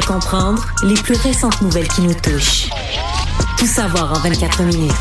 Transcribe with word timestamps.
comprendre 0.00 0.64
les 0.82 0.94
plus 0.94 1.16
récentes 1.16 1.62
nouvelles 1.62 1.88
qui 1.88 2.02
nous 2.02 2.14
touchent. 2.14 2.68
Tout 3.58 3.66
savoir 3.66 4.12
en 4.12 4.20
24 4.20 4.62
minutes. 4.62 4.92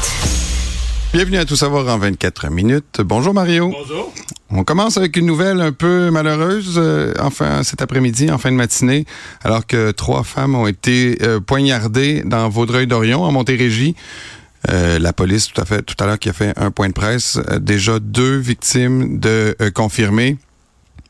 Bienvenue 1.14 1.38
à 1.38 1.46
Tout 1.46 1.56
savoir 1.56 1.88
en 1.94 1.98
24 1.98 2.50
minutes. 2.50 3.02
Bonjour 3.02 3.34
Mario. 3.34 3.70
Bonjour. 3.72 4.14
On 4.50 4.64
commence 4.64 4.98
avec 4.98 5.18
une 5.18 5.26
nouvelle 5.26 5.62
un 5.62 5.72
peu 5.72 6.12
malheureuse, 6.12 6.76
euh, 6.78 7.14
enfin 7.20 7.64
cet 7.64 7.82
après-midi, 7.82 8.32
en 8.32 8.38
fin 8.38 8.52
de 8.52 8.58
matinée, 8.58 9.06
alors 9.44 9.66
que 9.66 9.92
trois 9.92 10.24
femmes 10.24 10.56
ont 10.56 10.68
été 10.68 11.18
euh, 11.22 11.40
poignardées 11.40 12.22
dans 12.26 12.48
Vaudreuil-Dorion, 12.50 13.24
en 13.24 13.32
Montérégie. 13.32 13.96
Euh, 14.70 15.00
la 15.00 15.14
police, 15.14 15.52
tout 15.52 15.62
à 15.62 15.66
fait, 15.66 15.82
tout 15.84 15.96
à 16.00 16.08
l'heure, 16.08 16.20
qui 16.20 16.30
a 16.30 16.34
fait 16.34 16.54
un 16.58 16.72
point 16.72 16.88
de 16.88 16.94
presse, 16.94 17.38
euh, 17.50 17.60
déjà 17.60 18.00
deux 18.00 18.38
victimes 18.38 19.20
de 19.20 19.56
euh, 19.62 19.70
confirmées. 19.72 20.38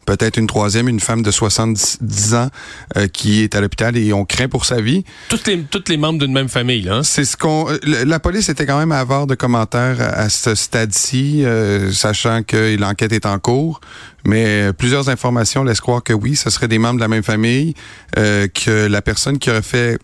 Peut-être 0.06 0.38
une 0.38 0.48
troisième, 0.48 0.88
une 0.88 1.00
femme 1.00 1.22
de 1.24 1.32
70 1.32 2.34
ans 2.36 2.50
euh, 2.98 3.08
qui 3.08 3.42
est 3.42 3.56
à 3.56 3.62
l'hôpital 3.62 3.98
et 3.98 4.14
on 4.14 4.26
craint 4.26 4.48
pour 4.48 4.66
sa 4.66 4.80
vie. 4.82 5.04
Toutes 5.30 5.48
les, 5.48 5.60
toutes 5.64 5.90
les 5.90 5.98
membres 5.98 6.20
d'une 6.20 6.32
même 6.34 6.50
famille, 6.50 6.88
hein? 6.90 7.02
C'est 7.04 7.26
ce 7.26 7.36
qu'on. 7.38 7.70
euh, 7.70 7.78
La 8.06 8.20
police 8.20 8.50
était 8.50 8.66
quand 8.66 8.78
même 8.78 8.92
avare 8.92 9.28
de 9.28 9.36
commentaires 9.36 9.98
à 10.02 10.26
à 10.26 10.30
ce 10.30 10.56
stade-ci, 10.56 11.44
euh, 11.46 11.92
sachant 11.92 12.42
que 12.44 12.76
l'enquête 12.78 13.12
est 13.12 13.26
en 13.26 13.38
cours. 13.40 13.82
Mais 14.26 14.46
euh, 14.70 14.74
plusieurs 14.74 15.10
informations 15.10 15.64
laissent 15.64 15.82
croire 15.82 16.02
que 16.04 16.14
oui, 16.14 16.36
ce 16.36 16.50
serait 16.50 16.68
des 16.68 16.80
membres 16.80 16.96
de 16.96 17.02
la 17.02 17.08
même 17.08 17.22
famille, 17.24 17.74
euh, 18.18 18.48
que 18.48 18.88
la 18.88 19.02
personne 19.02 19.38
qui 19.38 19.50
aurait 19.52 19.62
fait 19.62 20.00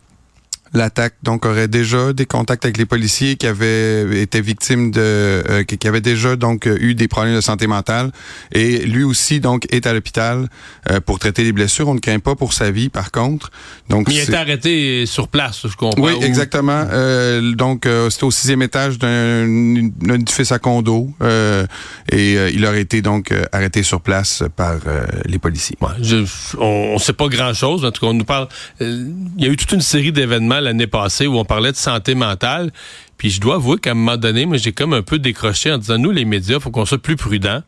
l'attaque 0.73 1.15
donc 1.23 1.45
aurait 1.45 1.67
déjà 1.67 2.13
des 2.13 2.25
contacts 2.25 2.63
avec 2.65 2.77
les 2.77 2.85
policiers 2.85 3.35
qui 3.35 3.45
avaient 3.47 4.21
été 4.21 4.39
victimes 4.39 4.91
de 4.91 4.99
euh, 5.01 5.63
qui 5.63 5.85
avaient 5.87 5.99
déjà 6.01 6.35
donc 6.35 6.65
euh, 6.65 6.77
eu 6.79 6.95
des 6.95 7.07
problèmes 7.07 7.35
de 7.35 7.41
santé 7.41 7.67
mentale 7.67 8.11
et 8.53 8.79
lui 8.85 9.03
aussi 9.03 9.39
donc 9.41 9.65
est 9.73 9.85
à 9.85 9.93
l'hôpital 9.93 10.47
euh, 10.89 10.99
pour 11.01 11.19
traiter 11.19 11.43
les 11.43 11.51
blessures 11.51 11.89
on 11.89 11.95
ne 11.95 11.99
craint 11.99 12.19
pas 12.19 12.35
pour 12.35 12.53
sa 12.53 12.71
vie 12.71 12.87
par 12.87 13.11
contre 13.11 13.51
donc 13.89 14.07
Mais 14.07 14.13
il 14.15 14.19
a 14.21 14.23
été 14.23 14.35
arrêté 14.35 15.05
sur 15.05 15.27
place, 15.27 15.67
je 15.67 15.75
comprends. 15.75 16.01
oui, 16.01 16.13
Ou- 16.13 16.23
exactement. 16.23 16.85
Euh, 16.91 17.53
donc, 17.53 17.85
euh, 17.85 18.09
c'était 18.09 18.23
au 18.23 18.31
sixième 18.31 18.61
étage 18.61 18.97
d'un 18.97 19.89
édifice 20.15 20.51
à 20.53 20.59
condo 20.59 21.11
euh, 21.21 21.65
et 22.11 22.37
euh, 22.37 22.49
il 22.53 22.65
aurait 22.65 22.81
été 22.81 23.01
donc 23.01 23.33
arrêté 23.51 23.83
sur 23.83 23.99
place 24.01 24.43
par 24.55 24.77
euh, 24.87 25.05
les 25.25 25.39
policiers. 25.39 25.75
Ouais, 25.81 25.89
je- 26.01 26.23
on 26.57 26.93
ne 26.93 26.99
sait 26.99 27.11
pas 27.13 27.27
grand-chose. 27.27 27.83
En 27.83 27.91
tout 27.91 27.99
cas, 28.01 28.07
on 28.07 28.13
nous 28.13 28.23
parle. 28.23 28.47
Il 28.79 29.13
y 29.37 29.45
a 29.45 29.49
eu 29.49 29.57
toute 29.57 29.71
une 29.73 29.81
série 29.81 30.11
d'événements 30.13 30.60
l'année 30.61 30.87
passée 30.87 31.27
où 31.27 31.37
on 31.37 31.45
parlait 31.45 31.71
de 31.71 31.77
santé 31.77 32.15
mentale. 32.15 32.71
Puis 33.17 33.29
je 33.29 33.41
dois 33.41 33.55
avouer 33.55 33.77
qu'à 33.77 33.91
un 33.91 33.95
moment 33.95 34.17
donné, 34.17 34.45
moi, 34.45 34.57
j'ai 34.57 34.71
comme 34.71 34.93
un 34.93 35.01
peu 35.01 35.19
décroché 35.19 35.71
en 35.71 35.77
disant, 35.77 35.97
nous, 35.97 36.11
les 36.11 36.25
médias, 36.25 36.59
faut 36.59 36.71
qu'on 36.71 36.85
soit 36.85 37.01
plus 37.01 37.15
prudents. 37.15 37.61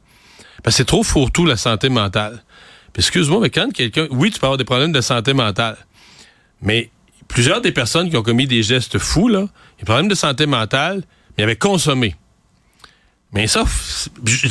Parce 0.64 0.76
que 0.76 0.78
c'est 0.78 0.86
trop 0.86 1.04
fourre-tout, 1.04 1.46
la 1.46 1.58
santé 1.58 1.90
mentale. 1.90 2.44
Puis 2.94 3.02
excuse-moi, 3.02 3.40
mais 3.42 3.50
quand 3.50 3.72
quelqu'un... 3.74 4.08
Oui, 4.12 4.32
tu 4.32 4.40
peux 4.40 4.46
avoir 4.46 4.58
des 4.58 4.64
problèmes 4.64 4.92
de 4.92 5.02
santé 5.02 5.34
mentale. 5.34 5.78
Mais 6.62 6.90
plusieurs 7.28 7.62
des 7.62 7.72
personnes 7.72 8.10
qui 8.10 8.18
ont 8.18 8.24
commis 8.24 8.48
des 8.48 8.64
gestes 8.64 8.98
fous, 8.98 9.28
là, 9.28 9.48
des 9.80 9.86
problèmes 9.86 10.08
de 10.08 10.16
santé 10.16 10.46
mentale, 10.46 11.04
mais 11.38 11.44
avaient 11.44 11.56
consommé. 11.56 12.16
Mais 13.34 13.48
ça, 13.48 13.64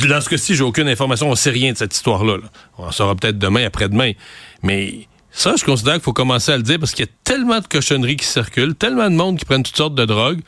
dans 0.09 0.21
ce 0.21 0.29
cas-ci, 0.29 0.57
j'ai 0.57 0.65
aucune 0.65 0.89
information. 0.89 1.31
On 1.31 1.37
sait 1.37 1.51
rien 1.51 1.73
de 1.73 1.79
cette 1.79 1.95
histoire-là. 1.95 2.39
là. 2.39 2.51
On 2.79 2.87
en 2.87 2.91
saura 2.91 3.15
peut-être 3.15 3.39
demain, 3.39 3.65
après-demain. 3.65 4.13
Mais 4.63 5.07
ça, 5.33 5.55
je 5.57 5.65
considère 5.65 5.95
qu'il 5.95 6.03
faut 6.03 6.13
commencer 6.13 6.53
à 6.53 6.57
le 6.59 6.63
dire 6.63 6.79
parce 6.79 6.93
qu'il 6.93 7.07
y 7.07 7.09
a 7.09 7.13
tellement 7.25 7.59
de 7.59 7.67
cochonneries 7.67 8.17
qui 8.17 8.27
circulent, 8.27 8.75
tellement 8.75 9.09
de 9.09 9.15
monde 9.15 9.39
qui 9.39 9.47
prennent 9.47 9.63
toutes 9.63 9.77
sortes 9.77 9.95
de 9.95 10.05
drogues, 10.05 10.41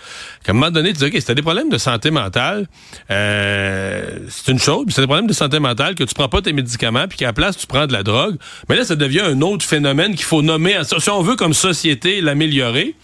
qu'à 0.45 0.53
un 0.53 0.55
moment 0.55 0.71
donné, 0.71 0.93
tu 0.93 0.99
dis, 0.99 1.05
OK, 1.07 1.13
si 1.15 1.25
t'as 1.25 1.35
des 1.35 1.43
problèmes 1.43 1.71
de 1.71 1.79
santé 1.79 2.11
mentale, 2.11 2.69
euh, 3.11 4.19
c'est 4.29 4.53
une 4.53 4.59
chose. 4.59 4.87
T'as 4.95 5.01
des 5.01 5.07
problèmes 5.07 5.27
de 5.27 5.33
santé 5.33 5.59
mentale, 5.59 5.95
que 5.95 6.05
tu 6.05 6.15
prends 6.15 6.29
pas 6.29 6.43
tes 6.43 6.53
médicaments, 6.53 7.09
puis 7.09 7.17
qu'à 7.17 7.27
la 7.27 7.33
place, 7.33 7.57
tu 7.57 7.67
prends 7.67 7.87
de 7.87 7.93
la 7.93 8.03
drogue. 8.03 8.37
Mais 8.69 8.77
là, 8.77 8.85
ça 8.85 8.95
devient 8.95 9.21
un 9.21 9.41
autre 9.41 9.65
phénomène 9.65 10.15
qu'il 10.15 10.27
faut 10.27 10.43
nommer. 10.43 10.77
Si 10.85 11.11
on 11.11 11.23
veut, 11.23 11.37
comme 11.37 11.55
société, 11.55 12.21
l'améliorer, 12.21 12.95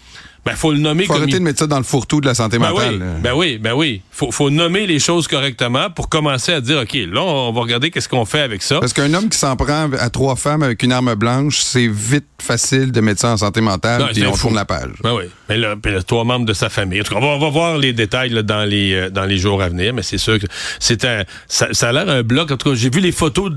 ben, 0.45 0.55
faut 0.55 0.71
le 0.71 0.79
nommer 0.79 1.05
faut 1.05 1.13
comme 1.13 1.21
arrêter 1.23 1.37
il- 1.37 1.39
de 1.39 1.43
mettre 1.43 1.59
ça 1.59 1.67
dans 1.67 1.77
le 1.77 1.83
fourre-tout 1.83 2.19
de 2.21 2.25
la 2.25 2.33
santé 2.33 2.57
ben 2.57 2.69
mentale. 2.71 2.95
oui, 2.99 3.21
ben 3.21 3.33
oui, 3.35 3.57
ben 3.59 3.73
oui. 3.73 4.01
Faut, 4.11 4.31
faut 4.31 4.49
nommer 4.49 4.87
les 4.87 4.97
choses 4.99 5.27
correctement 5.27 5.89
pour 5.91 6.09
commencer 6.09 6.51
à 6.53 6.61
dire, 6.61 6.79
OK, 6.79 6.93
là, 6.93 7.21
on 7.21 7.51
va 7.51 7.61
regarder 7.61 7.91
qu'est-ce 7.91 8.09
qu'on 8.09 8.25
fait 8.25 8.41
avec 8.41 8.63
ça. 8.63 8.79
Parce 8.79 8.93
qu'un 8.93 9.13
homme 9.13 9.29
qui 9.29 9.37
s'en 9.37 9.55
prend 9.55 9.89
à 9.99 10.09
trois 10.09 10.35
femmes 10.35 10.63
avec 10.63 10.81
une 10.83 10.91
arme 10.93 11.13
blanche, 11.15 11.59
c'est 11.61 11.87
vite 11.87 12.25
facile 12.41 12.91
de 12.91 13.01
mettre 13.01 13.21
ça 13.21 13.29
en 13.33 13.37
santé 13.37 13.61
mentale, 13.61 14.03
puis 14.11 14.21
c'est 14.21 14.27
on 14.27 14.33
fou. 14.33 14.41
tourne 14.47 14.55
la 14.55 14.65
page. 14.65 14.91
Ben 15.03 15.13
oui. 15.13 15.25
Mais 15.51 15.57
là, 15.57 15.75
puis 15.75 15.91
là, 15.91 16.01
trois 16.01 16.23
membres 16.23 16.45
de 16.45 16.53
sa 16.53 16.69
famille. 16.69 17.01
En 17.01 17.03
tout 17.03 17.13
cas, 17.13 17.19
on 17.19 17.23
va, 17.25 17.27
on 17.35 17.39
va 17.39 17.49
voir 17.49 17.77
les 17.77 17.91
détails 17.91 18.29
là, 18.29 18.41
dans 18.41 18.63
les 18.63 18.93
euh, 18.93 19.09
dans 19.09 19.25
les 19.25 19.37
jours 19.37 19.61
à 19.61 19.67
venir, 19.67 19.93
mais 19.93 20.01
c'est 20.01 20.17
sûr 20.17 20.39
que 20.39 20.45
c'est 20.79 21.03
un 21.03 21.25
ça, 21.49 21.67
ça 21.73 21.89
a 21.89 21.91
l'air 21.91 22.07
un 22.07 22.23
bloc. 22.23 22.51
En 22.51 22.55
tout 22.55 22.69
cas, 22.69 22.75
j'ai 22.75 22.89
vu 22.89 23.01
les 23.01 23.11
photos. 23.11 23.51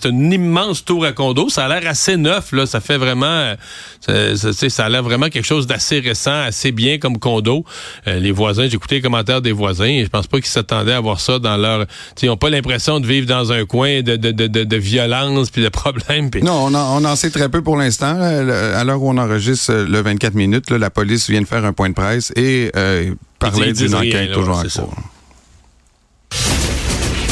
C'est 0.00 0.08
une 0.08 0.32
immense 0.32 0.84
tour 0.84 1.04
à 1.04 1.10
condo. 1.10 1.48
Ça 1.48 1.64
a 1.64 1.68
l'air 1.80 1.90
assez 1.90 2.16
neuf 2.16 2.52
là. 2.52 2.64
Ça 2.66 2.80
fait 2.80 2.96
vraiment. 2.96 3.26
euh, 3.26 4.36
Ça, 4.36 4.52
ça, 4.52 4.68
ça 4.70 4.84
a 4.84 4.88
l'air 4.88 5.02
vraiment 5.02 5.30
quelque 5.30 5.44
chose 5.44 5.66
d'assez 5.66 5.98
récent, 5.98 6.42
assez 6.42 6.70
bien 6.70 6.98
comme 6.98 7.18
condo. 7.18 7.64
Euh, 8.06 8.20
les 8.20 8.30
voisins, 8.30 8.68
j'ai 8.68 8.74
écouté 8.76 8.96
les 8.96 9.00
commentaires 9.02 9.42
des 9.42 9.50
voisins. 9.52 9.84
Et 9.86 10.04
je 10.04 10.10
pense 10.10 10.28
pas 10.28 10.38
qu'ils 10.38 10.46
s'attendaient 10.46 10.92
à 10.92 11.00
voir 11.00 11.18
ça 11.18 11.40
dans 11.40 11.56
leur. 11.56 11.86
Ils 12.22 12.28
n'ont 12.28 12.36
pas 12.36 12.50
l'impression 12.50 13.00
de 13.00 13.06
vivre 13.08 13.26
dans 13.26 13.50
un 13.50 13.64
coin 13.64 14.02
de 14.02 14.14
de, 14.14 14.30
de, 14.30 14.46
de, 14.46 14.76
violence 14.76 15.50
puis 15.50 15.62
de 15.62 15.68
problèmes. 15.68 16.30
Non, 16.40 16.66
on 16.66 16.74
en, 16.74 17.02
on 17.02 17.04
en 17.04 17.16
sait 17.16 17.30
très 17.30 17.48
peu 17.48 17.62
pour 17.62 17.76
l'instant. 17.76 18.16
À 18.20 18.84
l'heure 18.84 19.02
où 19.02 19.10
on 19.10 19.18
enregistre 19.18 19.72
euh, 19.72 19.86
le 19.88 20.00
24 20.02 20.34
minutes, 20.34 20.70
là, 20.70 20.78
la 20.78 20.90
police 20.90 21.28
vient 21.32 21.40
de 21.40 21.46
faire 21.46 21.64
un 21.64 21.72
point 21.72 21.88
de 21.88 21.94
presse 21.94 22.30
et 22.36 22.70
euh, 22.76 23.14
parler 23.38 23.72
d'une 23.72 23.94
rien, 23.94 24.10
enquête 24.10 24.28
là, 24.28 24.34
toujours 24.34 24.58
en 24.58 24.62
cours. 24.62 24.94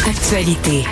Actualité. 0.09 0.85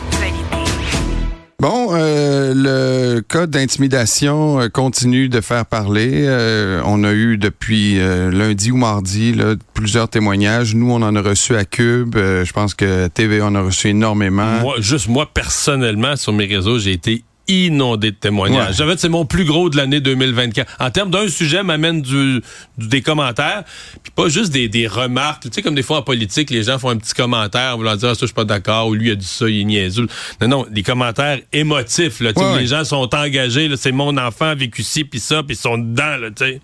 Bon, 1.61 1.89
euh, 1.93 2.53
le 2.55 3.21
cas 3.21 3.47
d'intimidation 3.47 4.61
euh, 4.61 4.69
continue 4.69 5.29
de 5.29 5.41
faire 5.41 5.67
parler. 5.67 6.25
Euh, 6.27 6.81
on 6.85 7.03
a 7.03 7.13
eu 7.13 7.37
depuis 7.37 7.99
euh, 7.99 8.31
lundi 8.31 8.71
ou 8.71 8.77
mardi 8.77 9.33
là, 9.33 9.55
plusieurs 9.75 10.09
témoignages. 10.09 10.77
Nous, 10.77 10.89
on 10.89 11.03
en 11.03 11.17
a 11.17 11.21
reçu 11.21 11.57
à 11.57 11.65
Cube. 11.65 12.15
Euh, 12.17 12.45
je 12.45 12.53
pense 12.53 12.75
que 12.75 13.09
TV 13.09 13.41
en 13.43 13.57
a 13.57 13.63
reçu 13.63 13.89
énormément. 13.89 14.61
Moi, 14.61 14.77
juste 14.79 15.09
moi, 15.09 15.29
personnellement, 15.33 16.15
sur 16.15 16.33
mes 16.33 16.47
réseaux, 16.47 16.79
j'ai 16.79 16.93
été 16.93 17.25
inondé 17.49 18.11
de 18.11 18.17
témoignages. 18.17 18.69
Ouais. 18.69 18.75
J'avais, 18.77 18.97
c'est 18.97 19.09
mon 19.09 19.25
plus 19.25 19.45
gros 19.45 19.71
de 19.71 19.77
l'année 19.77 20.01
2024. 20.01 20.77
En 20.79 20.91
termes 20.91 21.11
d'un 21.11 21.29
sujet, 21.29 21.63
m'amène 21.63 22.03
du, 22.03 22.43
du- 22.77 22.89
des 22.89 23.03
commentaires, 23.03 23.65
puis 24.03 24.13
pas 24.15 24.29
juste 24.29 24.53
des, 24.53 24.69
des 24.69 24.87
remarques. 24.87 25.45
Tu 25.45 25.49
sais, 25.53 25.63
comme 25.63 25.75
des 25.75 25.83
fois 25.83 25.99
en 25.99 26.03
politique, 26.03 26.51
les 26.51 26.63
gens 26.65 26.79
font 26.79 26.91
un 26.91 26.97
petit 26.97 27.15
commentaire 27.15 27.75
en 27.75 27.79
voulant 27.79 27.97
dire, 27.97 28.11
ah, 28.11 28.15
ça, 28.15 28.21
je 28.23 28.27
suis 28.27 28.35
pas 28.35 28.45
d'accord, 28.45 28.89
ou 28.89 28.95
lui 28.95 29.11
a 29.11 29.15
dit 29.15 29.25
ça, 29.27 29.49
il 29.49 29.61
est 29.61 29.65
niaiseux. 29.65 30.07
Non, 30.41 30.49
non, 30.49 30.67
des 30.71 30.83
commentaires 30.83 31.39
émotifs, 31.53 32.21
là, 32.21 32.33
Ouais, 32.37 32.43
ouais. 32.45 32.61
les 32.61 32.67
gens 32.67 32.85
sont 32.85 33.15
engagés, 33.15 33.71
c'est 33.77 33.93
mon 33.93 34.17
enfant 34.19 34.47
a 34.47 34.55
vécu 34.55 34.83
ci, 34.83 35.05
puis 35.05 35.19
ça, 35.21 35.43
puis 35.43 35.57
ils 35.57 35.59
sont 35.59 35.79
dedans, 35.79 36.17
là, 36.17 36.29
tu 36.31 36.45
sais. 36.45 36.61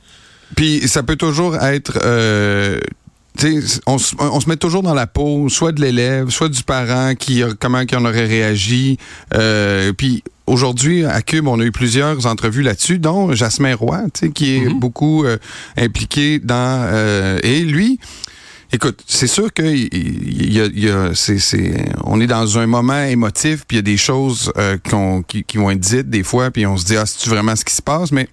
Puis 0.57 0.87
ça 0.89 1.03
peut 1.03 1.17
toujours 1.17 1.57
être... 1.57 1.99
euh, 2.05 2.79
on, 3.87 3.99
se- 3.99 4.15
on 4.19 4.41
se 4.41 4.49
met 4.49 4.57
toujours 4.57 4.83
dans 4.83 4.95
la 4.95 5.07
peau, 5.07 5.49
soit 5.49 5.73
de 5.73 5.81
l'élève, 5.81 6.31
soit 6.31 6.49
du 6.49 6.63
parent, 6.63 7.15
qui 7.15 7.43
a- 7.43 7.55
comment 7.59 7.85
qui 7.85 7.97
en 7.97 8.05
aurait 8.05 8.27
réagi. 8.27 8.99
Euh, 9.35 9.93
puis 9.93 10.23
aujourd'hui, 10.47 11.05
à 11.05 11.21
Cube, 11.23 11.49
on 11.49 11.59
a 11.61 11.65
eu 11.65 11.73
plusieurs 11.73 12.27
entrevues 12.27 12.63
là-dessus, 12.63 12.99
dont 12.99 13.33
Jasmin 13.33 13.75
Roy, 13.75 14.03
qui 14.35 14.57
est 14.57 14.69
beaucoup 14.69 15.25
euh, 15.25 15.39
impliqué 15.77 16.39
dans... 16.39 16.87
euh, 16.93 17.39
et 17.43 17.61
lui... 17.61 17.99
Écoute, 18.73 19.05
c'est 19.07 19.29
sûr 19.29 19.53
que 19.53 19.63
il- 19.63 19.89
il 19.93 20.53
y 20.53 20.61
a, 20.61 20.65
il 20.65 20.85
y 20.85 20.91
a- 20.91 21.11
c'est, 21.15 21.39
c'est- 21.39 21.85
on 22.03 22.21
est 22.21 22.27
dans 22.27 22.59
un 22.59 22.67
moment 22.67 23.05
émotif, 23.05 23.65
puis 23.69 23.77
il 23.77 23.79
y 23.79 23.79
a 23.79 23.83
des 23.83 23.97
choses 23.97 24.51
euh, 24.59 24.77
qui, 25.29 25.45
qui 25.45 25.59
vont 25.59 25.71
être 25.71 25.79
dites 25.79 26.11
des 26.11 26.25
fois, 26.25 26.51
puis 26.51 26.67
on 26.67 26.77
se 26.77 26.85
dit 26.85 26.97
ah 26.97 27.05
c'est 27.07 27.31
vraiment 27.31 27.55
ce 27.55 27.65
qui 27.65 27.75
se 27.75 27.83
passe, 27.83 28.11
mais 28.11 28.29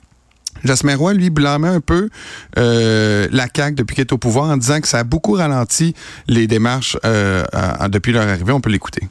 Jasmin 0.64 0.96
Roy, 0.96 1.14
lui, 1.14 1.30
blâmait 1.30 1.68
un 1.68 1.82
peu 1.82 2.10
euh, 2.58 3.28
la 3.32 3.48
CAQ 3.54 3.76
depuis 3.76 3.96
qu'elle 3.96 4.06
est 4.06 4.14
au 4.14 4.18
pouvoir 4.18 4.50
en 4.50 4.58
disant 4.58 4.80
que 4.82 4.88
ça 4.88 5.00
a 5.00 5.04
beaucoup 5.04 5.34
ralenti 5.34 5.96
les 6.28 6.48
démarches 6.48 6.98
euh, 7.06 7.44
depuis 7.90 8.14
leur 8.14 8.28
arrivée. 8.28 8.52
On 8.52 8.62
peut 8.62 8.70
l'écouter. 8.70 9.08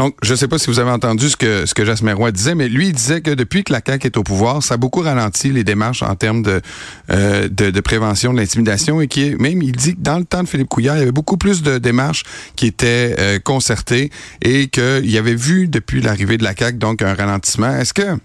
Donc, 0.00 0.16
je 0.22 0.32
ne 0.32 0.36
sais 0.36 0.48
pas 0.48 0.58
si 0.58 0.68
vous 0.68 0.78
avez 0.78 0.90
entendu 0.90 1.28
ce 1.28 1.36
que, 1.36 1.66
ce 1.66 1.74
que 1.74 1.84
Jasmin 1.84 2.14
Roy 2.14 2.32
disait, 2.32 2.54
mais 2.54 2.70
lui, 2.70 2.86
il 2.86 2.94
disait 2.94 3.20
que 3.20 3.32
depuis 3.32 3.64
que 3.64 3.70
la 3.74 3.82
CAQ 3.86 4.06
est 4.06 4.16
au 4.16 4.22
pouvoir, 4.22 4.62
ça 4.62 4.72
a 4.72 4.76
beaucoup 4.78 5.02
ralenti 5.02 5.50
les 5.50 5.62
démarches 5.62 6.02
en 6.02 6.14
termes 6.14 6.42
de, 6.42 6.62
euh, 7.10 7.48
de, 7.50 7.68
de 7.68 7.80
prévention 7.82 8.32
de 8.32 8.38
l'intimidation 8.38 9.02
et 9.02 9.08
qui 9.08 9.34
même, 9.38 9.60
il 9.60 9.72
dit 9.72 9.96
que 9.96 10.00
dans 10.00 10.18
le 10.18 10.24
temps 10.24 10.42
de 10.42 10.48
Philippe 10.48 10.70
Couillard, 10.70 10.96
il 10.96 11.00
y 11.00 11.02
avait 11.02 11.12
beaucoup 11.12 11.36
plus 11.36 11.60
de 11.60 11.76
démarches 11.76 12.22
qui 12.56 12.66
étaient 12.66 13.14
euh, 13.18 13.38
concertées 13.40 14.10
et 14.40 14.68
qu'il 14.68 15.10
y 15.10 15.18
avait 15.18 15.34
vu 15.34 15.68
depuis 15.68 16.00
l'arrivée 16.00 16.38
de 16.38 16.44
la 16.44 16.56
CAQ, 16.56 16.78
donc, 16.78 17.02
un 17.02 17.12
ralentissement. 17.12 17.76
Est-ce 17.76 17.92
que, 17.92 18.16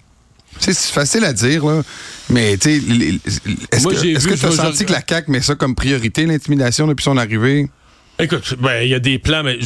c'est 0.61 0.77
facile 0.77 1.25
à 1.25 1.33
dire, 1.33 1.65
là, 1.65 1.81
mais 2.29 2.55
tu 2.55 2.69
est-ce 2.69 4.27
que 4.29 4.33
tu 4.33 4.45
as 4.45 4.51
senti 4.51 4.85
que 4.85 4.93
la 4.93 5.01
CAQ 5.05 5.29
met 5.29 5.41
ça 5.41 5.55
comme 5.55 5.75
priorité, 5.75 6.25
l'intimidation, 6.25 6.87
depuis 6.87 7.03
son 7.03 7.17
arrivée? 7.17 7.67
Écoute, 8.17 8.55
ben 8.61 8.81
il 8.81 8.87
y 8.87 8.95
a 8.95 8.99
des 8.99 9.19
plans, 9.19 9.43
mais 9.43 9.59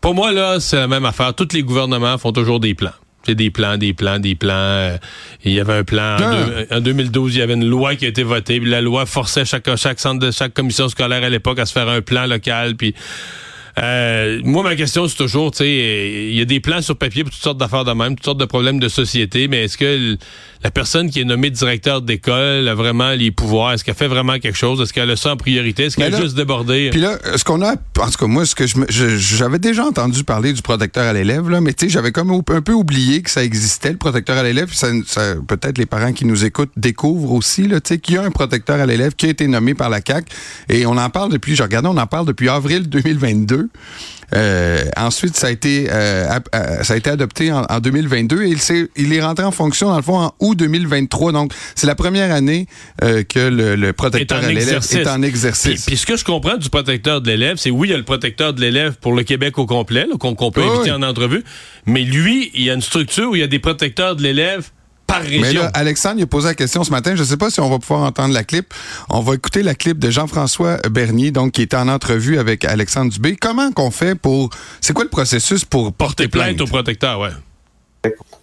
pour 0.00 0.14
moi 0.14 0.32
là, 0.32 0.60
c'est 0.60 0.76
la 0.76 0.88
même 0.88 1.04
affaire. 1.04 1.34
Tous 1.34 1.48
les 1.52 1.62
gouvernements 1.62 2.18
font 2.18 2.32
toujours 2.32 2.60
des 2.60 2.74
plans. 2.74 2.92
des 3.26 3.50
plans, 3.50 3.76
des 3.76 3.92
plans, 3.92 4.18
des 4.18 4.34
plans. 4.34 4.54
Euh, 4.54 4.96
il 5.44 5.52
y 5.52 5.60
avait 5.60 5.74
un 5.74 5.84
plan. 5.84 6.16
En, 6.70 6.76
en, 6.76 6.80
2012, 6.80 7.34
il 7.34 7.38
y 7.38 7.42
avait 7.42 7.54
une 7.54 7.68
loi 7.68 7.96
qui 7.96 8.06
a 8.06 8.08
été 8.08 8.22
votée. 8.22 8.60
Puis 8.60 8.70
la 8.70 8.80
loi 8.80 9.06
forçait 9.06 9.44
chaque, 9.44 9.74
chaque 9.76 10.00
centre 10.00 10.24
de 10.24 10.30
chaque 10.30 10.54
commission 10.54 10.88
scolaire 10.88 11.22
à 11.22 11.28
l'époque 11.28 11.58
à 11.58 11.66
se 11.66 11.72
faire 11.72 11.88
un 11.88 12.00
plan 12.00 12.26
local. 12.26 12.76
Puis 12.76 12.94
euh, 13.78 14.40
moi, 14.44 14.62
ma 14.62 14.76
question, 14.76 15.06
c'est 15.08 15.16
toujours, 15.16 15.50
tu 15.50 15.58
sais, 15.58 16.28
il 16.30 16.34
y 16.34 16.40
a 16.40 16.44
des 16.44 16.60
plans 16.60 16.82
sur 16.82 16.96
papier 16.96 17.22
pour 17.22 17.32
toutes 17.32 17.42
sortes 17.42 17.58
d'affaires 17.58 17.84
de 17.84 17.92
même, 17.92 18.16
toutes 18.16 18.24
sortes 18.24 18.40
de 18.40 18.44
problèmes 18.44 18.80
de 18.80 18.88
société, 18.88 19.46
mais 19.48 19.64
est-ce 19.64 19.78
que 19.78 20.16
la 20.62 20.70
personne 20.70 21.10
qui 21.10 21.20
est 21.20 21.24
nommée 21.24 21.50
directeur 21.50 22.02
d'école 22.02 22.68
a 22.68 22.74
vraiment 22.74 23.12
les 23.12 23.30
pouvoirs? 23.30 23.72
Est-ce 23.72 23.84
qu'elle 23.84 23.94
fait 23.94 24.08
vraiment 24.08 24.38
quelque 24.38 24.56
chose? 24.56 24.80
Est-ce 24.80 24.92
qu'elle 24.92 25.10
a 25.10 25.16
ça 25.16 25.32
en 25.32 25.36
priorité? 25.36 25.84
Est-ce 25.84 25.96
qu'elle 25.96 26.14
a 26.14 26.20
juste 26.20 26.36
débordé? 26.36 26.88
Puis 26.90 27.00
là, 27.00 27.18
ce 27.36 27.44
qu'on 27.44 27.62
a, 27.62 27.72
en 27.72 28.10
tout 28.10 28.18
cas, 28.18 28.26
moi, 28.26 28.44
ce 28.44 28.54
que 28.54 28.64
j'avais 28.88 29.58
déjà 29.58 29.84
entendu 29.84 30.24
parler 30.24 30.52
du 30.52 30.62
protecteur 30.62 31.04
à 31.04 31.12
l'élève, 31.12 31.48
là, 31.48 31.60
mais 31.60 31.72
tu 31.72 31.86
sais, 31.86 31.90
j'avais 31.90 32.12
comme 32.12 32.30
un 32.30 32.60
peu 32.60 32.72
oublié 32.72 33.22
que 33.22 33.30
ça 33.30 33.44
existait, 33.44 33.92
le 33.92 33.98
protecteur 33.98 34.36
à 34.36 34.42
l'élève. 34.42 34.72
Ça, 34.72 34.88
peut-être 35.46 35.78
les 35.78 35.86
parents 35.86 36.12
qui 36.12 36.24
nous 36.24 36.44
écoutent 36.44 36.72
découvrent 36.76 37.32
aussi, 37.32 37.68
là, 37.68 37.80
tu 37.80 37.94
sais, 37.94 37.98
qu'il 37.98 38.14
y 38.16 38.18
a 38.18 38.22
un 38.22 38.30
protecteur 38.30 38.80
à 38.80 38.86
l'élève 38.86 39.14
qui 39.14 39.26
a 39.26 39.28
été 39.30 39.46
nommé 39.46 39.74
par 39.74 39.90
la 39.90 40.00
CAC. 40.00 40.26
Et 40.68 40.86
on 40.86 40.96
en 40.96 41.10
parle 41.10 41.32
depuis, 41.32 41.54
je 41.56 41.62
regardais, 41.62 41.88
on 41.88 41.96
en 41.96 42.06
parle 42.06 42.26
depuis 42.26 42.48
avril 42.48 42.88
2022. 42.88 43.68
Euh, 44.34 44.84
ensuite, 44.96 45.36
ça 45.36 45.46
a 45.46 45.50
été 45.50 45.86
euh, 45.90 46.26
euh, 46.54 46.82
ça 46.82 46.94
a 46.94 46.96
été 46.96 47.08
adopté 47.08 47.50
en, 47.50 47.80
2022 47.80 48.42
et 48.42 48.48
il, 48.48 48.58
est, 48.58 48.90
il 48.96 49.12
est 49.12 49.22
rentré 49.22 49.44
en 49.44 49.50
fonction 49.50 49.88
dans 49.88 49.96
le 49.96 50.02
fond 50.02 50.18
en 50.18 50.34
août 50.40 50.56
2023. 50.56 51.32
Donc, 51.32 51.52
c'est 51.74 51.86
la 51.86 51.94
première 51.94 52.32
année 52.34 52.66
que 53.00 53.48
le, 53.48 53.92
protecteur 53.92 54.40
de 54.42 54.48
l'élève 54.48 54.86
est 54.90 55.06
en 55.06 55.22
exercice. 55.22 55.86
Puis, 55.86 55.96
ce 55.96 56.06
que 56.06 56.16
je 56.16 56.24
comprends 56.24 56.56
du 56.56 56.68
protecteur 56.68 57.20
de 57.20 57.28
l'élève, 57.28 57.56
c'est 57.56 57.70
oui, 57.70 57.88
il 57.88 57.90
y 57.92 57.94
a 57.94 57.96
le 57.96 58.04
protecteur 58.04 58.52
de 58.52 58.60
l'élève 58.60 58.96
pour 59.00 59.14
le 59.14 59.22
Québec 59.22 59.58
au 59.58 59.66
complet, 59.66 60.06
qu'on 60.18 60.34
peut 60.50 60.62
éviter 60.62 60.92
en 60.92 61.02
entrevue, 61.02 61.44
mais 61.86 62.02
lui, 62.02 62.50
il 62.54 62.64
y 62.64 62.70
a 62.70 62.74
une 62.74 62.82
structure 62.82 63.30
où 63.30 63.36
il 63.36 63.40
y 63.40 63.44
a 63.44 63.48
des 63.48 63.58
protecteurs 63.58 64.16
de 64.16 64.22
l'élève 64.22 64.70
mais 65.30 65.52
là, 65.52 65.70
Alexandre, 65.74 66.16
il 66.18 66.22
a 66.22 66.26
posé 66.26 66.48
la 66.48 66.54
question 66.54 66.84
ce 66.84 66.90
matin. 66.90 67.14
Je 67.14 67.22
ne 67.22 67.26
sais 67.26 67.36
pas 67.36 67.50
si 67.50 67.60
on 67.60 67.68
va 67.68 67.78
pouvoir 67.78 68.02
entendre 68.02 68.34
la 68.34 68.44
clip. 68.44 68.72
On 69.08 69.20
va 69.20 69.34
écouter 69.34 69.62
la 69.62 69.74
clip 69.74 69.98
de 69.98 70.10
Jean-François 70.10 70.78
Bernier, 70.90 71.30
donc 71.30 71.52
qui 71.52 71.62
était 71.62 71.76
en 71.76 71.88
entrevue 71.88 72.38
avec 72.38 72.64
Alexandre 72.64 73.12
Dubé. 73.12 73.36
Comment 73.36 73.72
qu'on 73.72 73.90
fait 73.90 74.14
pour... 74.14 74.50
C'est 74.80 74.92
quoi 74.92 75.04
le 75.04 75.10
processus 75.10 75.64
pour 75.64 75.92
porter, 75.92 76.28
plainte? 76.28 76.60
au 76.60 76.66
protecteur, 76.66 77.20
ouais. 77.20 77.30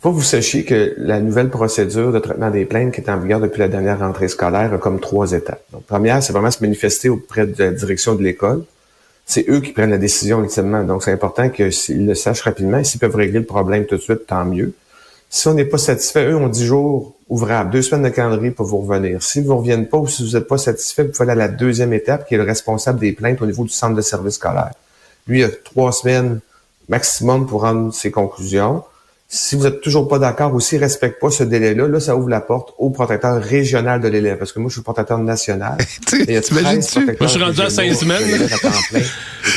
Faut 0.01 0.12
que 0.12 0.15
vous 0.15 0.21
sachiez 0.21 0.65
que 0.65 0.94
la 0.97 1.19
nouvelle 1.19 1.50
procédure 1.50 2.12
de 2.12 2.19
traitement 2.19 2.51
des 2.51 2.65
plaintes 2.65 2.94
qui 2.94 3.01
est 3.01 3.09
en 3.09 3.18
vigueur 3.18 3.39
depuis 3.39 3.59
la 3.59 3.68
dernière 3.68 4.00
rentrée 4.00 4.27
scolaire 4.27 4.73
a 4.73 4.77
comme 4.77 5.00
trois 5.00 5.31
étapes. 5.31 5.63
Donc, 5.71 5.83
première, 5.85 6.21
c'est 6.21 6.33
vraiment 6.33 6.51
se 6.51 6.61
manifester 6.61 7.09
auprès 7.09 7.47
de 7.47 7.63
la 7.63 7.71
direction 7.71 8.15
de 8.15 8.23
l'école. 8.23 8.65
C'est 9.25 9.45
eux 9.50 9.61
qui 9.61 9.71
prennent 9.71 9.89
la 9.89 9.97
décision 9.97 10.44
ultimement. 10.44 10.83
Donc, 10.83 11.03
c'est 11.03 11.11
important 11.11 11.50
qu'ils 11.50 11.71
le 12.06 12.13
sachent 12.13 12.41
rapidement. 12.41 12.83
S'ils 12.83 13.00
peuvent 13.00 13.15
régler 13.15 13.39
le 13.39 13.45
problème 13.45 13.85
tout 13.85 13.95
de 13.95 14.01
suite, 14.01 14.27
tant 14.27 14.45
mieux. 14.45 14.73
Si 15.30 15.48
on 15.48 15.54
n'est 15.54 15.66
pas 15.66 15.77
satisfait, 15.77 16.25
eux 16.30 16.36
ont 16.38 16.48
10 16.48 16.66
jours 16.66 17.16
ouvrables, 17.27 17.72
deux 17.72 17.81
semaines 17.81 18.04
de 18.04 18.16
calendrier 18.16 18.51
pour 18.51 18.66
vous 18.66 18.77
revenir. 18.77 19.22
Si 19.22 19.42
vous 19.42 19.54
ne 19.54 19.57
reviennent 19.57 19.88
pas 19.88 19.98
ou 19.98 20.07
si 20.07 20.24
vous 20.24 20.38
n'êtes 20.38 20.48
pas 20.48 20.57
satisfait, 20.57 21.04
vous 21.04 21.12
pouvez 21.12 21.30
aller 21.30 21.42
à 21.42 21.48
la 21.48 21.51
deuxième 21.51 21.94
étape, 21.94 22.27
qui 22.27 22.36
est 22.36 22.38
le 22.38 22.44
responsable 22.44 23.00
des 23.00 23.12
plaintes 23.12 23.42
au 23.42 23.45
niveau 23.45 23.63
du 23.63 23.69
centre 23.69 23.95
de 23.95 24.01
service 24.01 24.36
scolaire. 24.36 24.72
Lui, 25.27 25.39
il 25.39 25.44
a 25.45 25.50
trois 25.50 25.92
semaines 25.92 26.39
maximum 26.88 27.48
pour 27.48 27.62
rendre 27.62 27.94
ses 27.94 28.12
conclusions. 28.12 28.83
Si 29.27 29.56
vous 29.56 29.63
n'êtes 29.63 29.81
toujours 29.81 30.07
pas 30.07 30.19
d'accord 30.19 30.54
ou 30.54 30.60
s'il 30.60 30.80
ne 30.80 30.83
respecte 30.83 31.19
pas 31.19 31.31
ce 31.31 31.44
délai-là, 31.44 31.88
là, 31.88 32.00
ça 32.00 32.16
ouvre 32.16 32.30
la 32.30 32.42
porte 32.42 32.74
au 32.78 32.92
protecteur 32.92 33.42
régional 33.42 34.00
de 34.00 34.07
l'élève. 34.07 34.38
Parce 34.38 34.54
que 34.54 34.60
moi, 34.60 34.69
je 34.69 34.75
suis 34.75 34.83
protecteur 34.83 35.18
national. 35.18 35.78
13 36.06 36.51
Moi, 36.51 37.16
je 37.21 37.25
suis 37.25 37.44
rendu 37.44 37.62
à 37.62 37.69
cinq 37.71 37.92
semaines. 37.94 38.48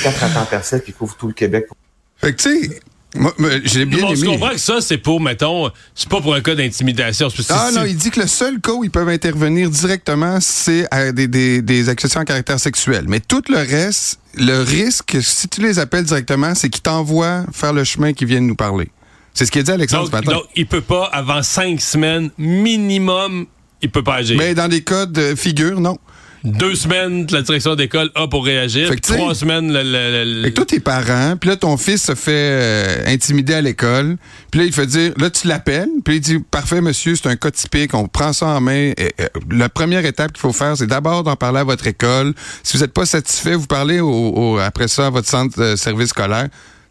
Quatre 0.02 0.24
à 0.24 0.28
temps 0.30 0.46
partiel 0.50 0.82
qui 0.82 0.92
couvrent 0.92 1.16
tout 1.16 1.28
le 1.28 1.34
Québec. 1.34 1.68
Fait 2.16 2.32
que, 2.32 2.42
tu 2.42 2.68
sais, 2.68 2.80
moi, 3.14 3.32
j'ai 3.64 3.86
bien 3.86 4.02
bon, 4.02 4.08
aimé. 4.08 4.16
Je 4.16 4.24
comprends 4.26 4.50
que 4.50 4.58
ça, 4.58 4.80
c'est 4.80 4.98
pour, 4.98 5.20
mettons, 5.20 5.70
c'est 5.94 6.08
pas 6.08 6.20
pour 6.20 6.34
un 6.34 6.42
cas 6.42 6.54
d'intimidation. 6.54 7.28
Ah 7.48 7.70
non, 7.72 7.84
il 7.84 7.96
dit 7.96 8.10
que 8.10 8.20
le 8.20 8.26
seul 8.26 8.60
cas 8.60 8.72
où 8.72 8.84
ils 8.84 8.90
peuvent 8.90 9.08
intervenir 9.08 9.70
directement, 9.70 10.38
c'est 10.40 10.86
à 10.90 11.10
des, 11.10 11.26
des, 11.26 11.62
des 11.62 11.88
accusations 11.88 12.20
à 12.20 12.24
caractère 12.26 12.60
sexuel. 12.60 13.06
Mais 13.08 13.20
tout 13.20 13.42
le 13.48 13.56
reste, 13.56 14.20
le 14.34 14.62
risque, 14.62 15.16
si 15.22 15.48
tu 15.48 15.62
les 15.62 15.78
appelles 15.78 16.04
directement, 16.04 16.54
c'est 16.54 16.68
qu'ils 16.68 16.82
t'envoient 16.82 17.44
faire 17.52 17.72
le 17.72 17.84
chemin 17.84 18.12
qu'ils 18.12 18.28
viennent 18.28 18.46
nous 18.46 18.54
parler. 18.56 18.90
C'est 19.32 19.46
ce 19.46 19.50
qu'il 19.52 19.62
dit 19.62 19.70
Alexandre 19.70 20.10
donc, 20.10 20.10
ce 20.10 20.26
matin. 20.26 20.32
Donc, 20.40 20.50
il 20.54 20.66
peut 20.66 20.80
pas, 20.82 21.04
avant 21.12 21.42
cinq 21.42 21.80
semaines, 21.80 22.30
minimum, 22.36 23.46
il 23.80 23.90
peut 23.90 24.02
pas 24.02 24.16
agir. 24.16 24.36
Mais 24.36 24.54
dans 24.54 24.68
des 24.68 24.82
cas 24.82 25.06
de 25.06 25.34
figure, 25.34 25.80
non. 25.80 25.96
Deux 26.44 26.74
semaines, 26.74 27.26
la 27.30 27.42
direction 27.42 27.74
d'école 27.74 28.10
a 28.14 28.28
pour 28.28 28.44
réagir. 28.44 28.90
Trois 29.02 29.34
semaines, 29.34 29.72
le, 29.72 29.82
le, 29.82 30.42
Fait 30.44 30.50
que 30.50 30.54
toi, 30.54 30.64
t'es 30.64 30.80
parent, 30.80 31.36
puis 31.36 31.50
là, 31.50 31.56
ton 31.56 31.76
fils 31.76 32.04
se 32.04 32.14
fait 32.14 32.30
euh, 32.32 33.06
intimider 33.06 33.54
à 33.54 33.60
l'école. 33.60 34.16
Puis 34.50 34.60
là, 34.60 34.66
il 34.66 34.72
fait 34.72 34.86
dire, 34.86 35.12
là, 35.16 35.30
tu 35.30 35.48
l'appelles, 35.48 35.88
puis 36.04 36.16
il 36.16 36.20
dit, 36.20 36.38
parfait, 36.38 36.80
monsieur, 36.80 37.16
c'est 37.16 37.28
un 37.28 37.36
cas 37.36 37.50
typique, 37.50 37.92
on 37.94 38.06
prend 38.06 38.32
ça 38.32 38.46
en 38.46 38.60
main. 38.60 38.92
Et, 38.96 39.12
euh, 39.20 39.26
la 39.50 39.68
première 39.68 40.04
étape 40.06 40.32
qu'il 40.32 40.40
faut 40.40 40.52
faire, 40.52 40.76
c'est 40.76 40.86
d'abord 40.86 41.24
d'en 41.24 41.36
parler 41.36 41.60
à 41.60 41.64
votre 41.64 41.86
école. 41.86 42.34
Si 42.62 42.76
vous 42.76 42.82
n'êtes 42.82 42.92
pas 42.92 43.06
satisfait, 43.06 43.54
vous 43.54 43.66
parlez 43.66 44.00
au, 44.00 44.58
après 44.58 44.88
ça 44.88 45.06
à 45.06 45.10
votre 45.10 45.28
centre 45.28 45.60
de 45.60 45.76
service 45.76 46.08
scolaire. 46.08 46.48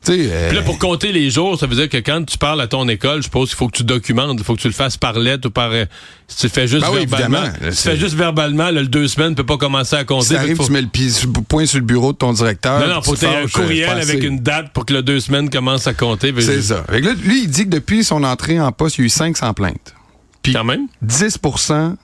Euh, 0.10 0.48
Puis 0.48 0.58
là, 0.58 0.64
pour 0.64 0.80
compter 0.80 1.12
les 1.12 1.30
jours, 1.30 1.60
ça 1.60 1.68
veut 1.68 1.76
dire 1.76 1.90
que 1.90 1.98
quand 1.98 2.24
tu 2.26 2.38
parles 2.38 2.62
à 2.62 2.68
ton 2.68 2.88
école, 2.88 3.18
je 3.18 3.24
suppose 3.24 3.50
qu'il 3.50 3.58
faut 3.58 3.68
que 3.68 3.78
tu 3.78 3.84
documentes, 3.84 4.38
il 4.38 4.44
faut 4.44 4.56
que 4.56 4.62
tu 4.62 4.68
le 4.68 4.74
fasses 4.74 4.98
par 4.98 5.18
lettre 5.20 5.48
ou 5.48 5.52
par. 5.52 5.72
Euh, 5.72 5.86
si 6.28 6.38
tu 6.38 6.46
le 6.48 6.52
fais 6.52 6.68
juste 6.68 6.86
ben 6.86 6.94
verbalement. 6.94 7.52
si 7.72 7.84
tu 7.84 7.90
fais 7.90 7.98
juste 7.98 8.16
verbalement, 8.16 8.72
le 8.72 8.88
deux 8.88 9.08
semaines, 9.08 9.32
ne 9.32 9.36
peut 9.36 9.46
pas 9.46 9.58
commencer 9.58 9.96
à 9.96 10.04
compter. 10.04 10.36
Ça 10.36 10.40
arrive, 10.40 10.58
tu 10.58 10.72
mets 10.72 10.82
le 10.82 11.44
point 11.48 11.66
sur 11.66 11.80
le 11.80 11.86
bureau 11.86 12.14
de 12.14 12.18
ton 12.18 12.34
directeur. 12.34 12.80
Non, 12.80 12.96
non, 12.96 13.02
faut 13.02 13.14
un 13.26 13.44
euh, 13.44 13.48
courriel 13.48 13.90
avec 13.90 14.24
une 14.24 14.40
date 14.40 14.72
pour 14.74 14.86
que 14.86 14.94
le 14.94 15.04
deux 15.04 15.20
semaines 15.20 15.50
commence 15.50 15.88
à 15.88 15.94
compter. 15.94 16.34
C'est 16.40 16.62
ça. 16.62 16.86
lui, 16.90 17.44
il 17.44 17.50
dit 17.50 17.66
que 17.66 17.70
depuis 17.70 18.04
son 18.04 18.24
entrée 18.24 18.60
en 18.60 18.72
poste, 18.72 18.98
il 18.98 19.02
y 19.02 19.04
a 19.04 19.08
eu 19.08 19.10
500 19.10 19.54
plaintes. 19.54 19.94
Puis 20.42 20.54
quand 20.54 20.64
même? 20.64 20.88
10% 21.06 21.96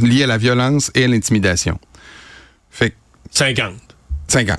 liés 0.00 0.24
à 0.24 0.26
la 0.26 0.38
violence 0.38 0.90
et 0.94 1.04
à 1.04 1.08
l'intimidation. 1.08 1.78
Fait 2.70 2.94
50. 3.30 3.74
50. 4.28 4.58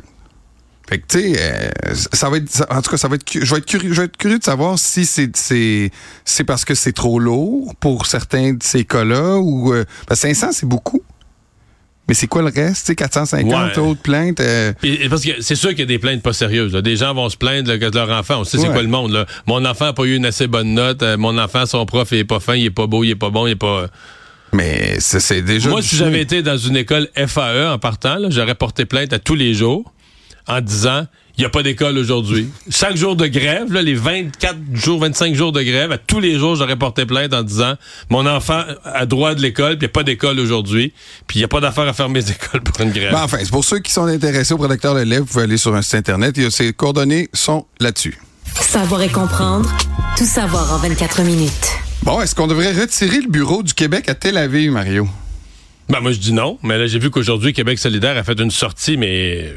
Fait 0.90 0.98
que, 0.98 1.06
tu 1.08 1.20
sais, 1.20 1.40
euh, 1.40 1.94
ça 1.94 2.32
va 2.32 2.38
être, 2.38 2.66
en 2.68 2.82
tout 2.82 2.90
cas, 2.90 2.98
ça 2.98 3.08
va 3.08 3.16
être, 3.16 3.32
je 3.32 3.54
vais 3.54 3.60
être 3.60 3.66
curieux, 3.68 3.94
je 3.94 4.02
vais 4.02 4.06
être 4.06 4.18
curieux 4.18 4.40
de 4.40 4.44
savoir 4.44 4.80
si 4.80 5.06
c'est, 5.06 5.30
c'est, 5.38 5.92
c'est 6.26 6.44
parce 6.44 6.66
que 6.66 6.74
c'est 6.74 6.94
trop 6.94 7.20
lourd 7.20 7.76
pour 7.80 8.08
certains 8.08 8.54
de 8.54 8.64
ces 8.64 8.86
cas-là 8.86 9.38
ou, 9.38 9.72
euh, 9.72 9.86
500, 10.12 10.48
c'est 10.52 10.66
beaucoup. 10.66 11.04
Mais 12.08 12.16
c'est 12.16 12.26
quoi 12.26 12.42
le 12.42 12.48
reste, 12.48 12.80
tu 12.80 12.86
sais, 12.88 12.96
450 12.96 13.78
autres 13.78 14.02
plaintes? 14.02 14.40
Euh? 14.40 14.74
parce 15.12 15.24
que 15.24 15.44
c'est 15.44 15.54
sûr 15.54 15.70
qu'il 15.70 15.82
y 15.82 15.84
a 15.84 15.86
des 15.86 16.00
plaintes 16.00 16.24
pas 16.24 16.34
sérieuses. 16.34 16.74
Des 16.74 16.96
gens 16.96 17.14
vont 17.14 17.30
se 17.30 17.38
plaindre 17.38 17.72
de 17.72 17.96
leur 17.96 18.10
enfant. 18.10 18.40
On 18.40 18.44
sait 18.44 18.58
c'est 18.58 18.72
quoi 18.72 18.82
le 18.82 18.88
monde. 18.88 19.12
Là. 19.12 19.28
Mon 19.46 19.64
enfant 19.66 19.86
n'a 19.86 19.94
pas 19.94 20.06
eu 20.06 20.16
une 20.16 20.26
assez 20.26 20.48
bonne 20.48 20.74
note. 20.74 21.04
Euh, 21.04 21.18
mon 21.18 21.38
enfant, 21.38 21.68
son 21.68 21.86
prof, 21.86 22.08
il 22.14 22.18
est 22.18 22.24
pas 22.24 22.40
fin, 22.40 22.56
il 22.56 22.66
est 22.66 22.72
pas 22.72 22.88
beau, 22.88 23.04
il 23.04 23.12
est 23.12 23.16
pas 23.16 23.30
bon, 23.30 23.46
il 23.46 23.52
est 23.52 23.56
pas... 23.56 23.86
Mais 24.54 25.00
c'est 25.00 25.44
déjà... 25.44 25.70
Moi, 25.70 25.84
si 25.84 25.98
j'avais 25.98 26.22
été 26.22 26.42
dans 26.42 26.58
une 26.58 26.78
école 26.78 27.08
FAE 27.14 27.72
en 27.72 27.78
partant, 27.78 28.18
j'aurais 28.30 28.56
porté 28.56 28.86
plainte 28.86 29.14
à 29.14 29.20
tous 29.20 29.36
les 29.36 29.54
jours 29.54 29.94
en 30.50 30.62
disant 30.62 31.06
il 31.38 31.44
n'y 31.44 31.46
a 31.46 31.50
pas 31.50 31.64
d'école 31.64 31.98
aujourd'hui. 31.98 32.50
Chaque 32.70 32.98
jour 32.98 33.16
de 33.16 33.26
grève, 33.26 33.72
là, 33.72 33.82
les 33.82 33.94
24 33.94 34.58
jours, 34.74 35.00
25 35.00 35.34
jours 35.36 35.54
de 35.54 35.62
grève, 35.62 35.90
à 35.94 35.98
tous 35.98 36.20
les 36.20 36.38
jours, 36.38 36.58
j'aurais 36.58 36.76
porté 36.76 37.06
plainte 37.06 37.34
en 37.34 37.44
disant 37.44 37.76
mon 38.10 38.26
enfant 38.26 38.62
a 38.84 39.06
droit 39.06 39.36
de 39.36 39.42
l'école, 39.42 39.78
puis 39.78 39.86
il 39.86 39.88
n'y 39.88 39.92
a 39.92 39.94
pas 39.94 40.04
d'école 40.04 40.38
aujourd'hui, 40.38 40.92
puis 41.28 41.38
il 41.38 41.42
n'y 41.42 41.46
a 41.46 41.48
pas 41.48 41.62
d'affaire 41.62 41.88
à 41.88 41.94
fermer 41.94 42.20
les 42.20 42.32
écoles 42.34 42.60
pour 42.60 42.82
une 42.82 42.92
grève. 42.92 43.14
Ben, 43.14 43.24
enfin, 43.24 43.38
c'est 43.40 43.52
pour 43.52 43.64
ceux 43.64 43.80
qui 43.80 43.94
sont 43.94 44.04
intéressés 44.04 44.54
au 44.54 44.58
protecteur 44.58 44.96
de 44.96 45.00
l'élève, 45.00 45.22
vous 45.22 45.28
pouvez 45.28 45.44
aller 45.44 45.56
sur 45.56 45.74
un 45.74 45.82
site 45.82 45.96
Internet 45.96 46.38
et 46.38 46.52
ses 46.52 46.74
coordonnées 46.74 47.30
sont 47.34 47.66
là-dessus. 47.80 48.20
Savoir 48.60 49.02
et 49.02 49.10
comprendre, 49.10 49.72
tout 50.18 50.26
savoir 50.26 50.74
en 50.74 50.78
24 50.80 51.22
minutes. 51.22 51.72
Bon, 52.04 52.20
est-ce 52.20 52.36
qu'on 52.36 52.48
devrait 52.48 52.74
retirer 52.74 53.22
le 53.22 53.30
bureau 53.30 53.64
du 53.64 53.74
Québec 53.74 54.10
à 54.10 54.16
Tel 54.16 54.36
Aviv, 54.36 54.72
Mario? 54.72 55.08
Ben, 55.90 56.02
moi, 56.02 56.12
je 56.12 56.20
dis 56.20 56.34
non. 56.34 56.60
Mais 56.64 56.78
là, 56.78 56.86
j'ai 56.86 57.00
vu 57.00 57.10
qu'aujourd'hui, 57.10 57.52
Québec 57.52 57.80
solidaire 57.80 58.16
a 58.16 58.24
fait 58.24 58.40
une 58.40 58.52
sortie, 58.52 58.96
mais 58.96 59.54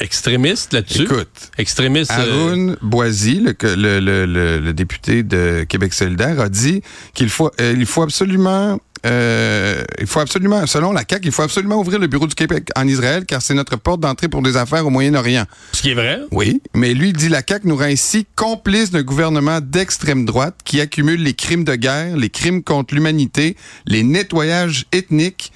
extrémiste 0.00 0.72
là-dessus? 0.72 1.02
Écoute. 1.02 1.50
Extrémiste. 1.58 2.12
Euh, 2.12 2.48
Arun 2.48 2.76
Boisy, 2.82 3.40
le, 3.40 3.54
le, 3.74 4.00
le, 4.00 4.58
le, 4.58 4.72
député 4.72 5.22
de 5.22 5.64
Québec 5.68 5.94
solidaire, 5.94 6.40
a 6.40 6.48
dit 6.48 6.82
qu'il 7.14 7.28
faut, 7.28 7.50
euh, 7.60 7.74
il 7.76 7.86
faut 7.86 8.02
absolument 8.02 8.78
euh, 9.06 9.82
il 10.00 10.06
faut 10.06 10.20
absolument, 10.20 10.66
selon 10.66 10.92
la 10.92 11.02
CAQ, 11.08 11.26
il 11.26 11.32
faut 11.32 11.42
absolument 11.42 11.76
ouvrir 11.76 11.98
le 11.98 12.06
bureau 12.06 12.26
du 12.26 12.34
Québec 12.34 12.68
en 12.76 12.86
Israël 12.86 13.24
car 13.26 13.42
c'est 13.42 13.54
notre 13.54 13.76
porte 13.76 14.00
d'entrée 14.00 14.28
pour 14.28 14.42
des 14.42 14.56
affaires 14.56 14.86
au 14.86 14.90
Moyen-Orient. 14.90 15.44
Ce 15.72 15.82
qui 15.82 15.90
est 15.90 15.94
vrai. 15.94 16.20
Oui, 16.30 16.60
mais 16.74 16.94
lui 16.94 17.08
il 17.08 17.12
dit 17.12 17.28
la 17.28 17.42
CAQ 17.46 17.68
nous 17.68 17.76
rend 17.76 17.86
ici 17.86 18.26
complices 18.34 18.90
d'un 18.90 19.02
gouvernement 19.02 19.60
d'extrême 19.60 20.24
droite 20.24 20.56
qui 20.64 20.80
accumule 20.80 21.22
les 21.22 21.34
crimes 21.34 21.64
de 21.64 21.74
guerre, 21.74 22.16
les 22.16 22.30
crimes 22.30 22.62
contre 22.62 22.94
l'humanité, 22.94 23.56
les 23.86 24.02
nettoyages 24.02 24.86
ethniques, 24.92 25.52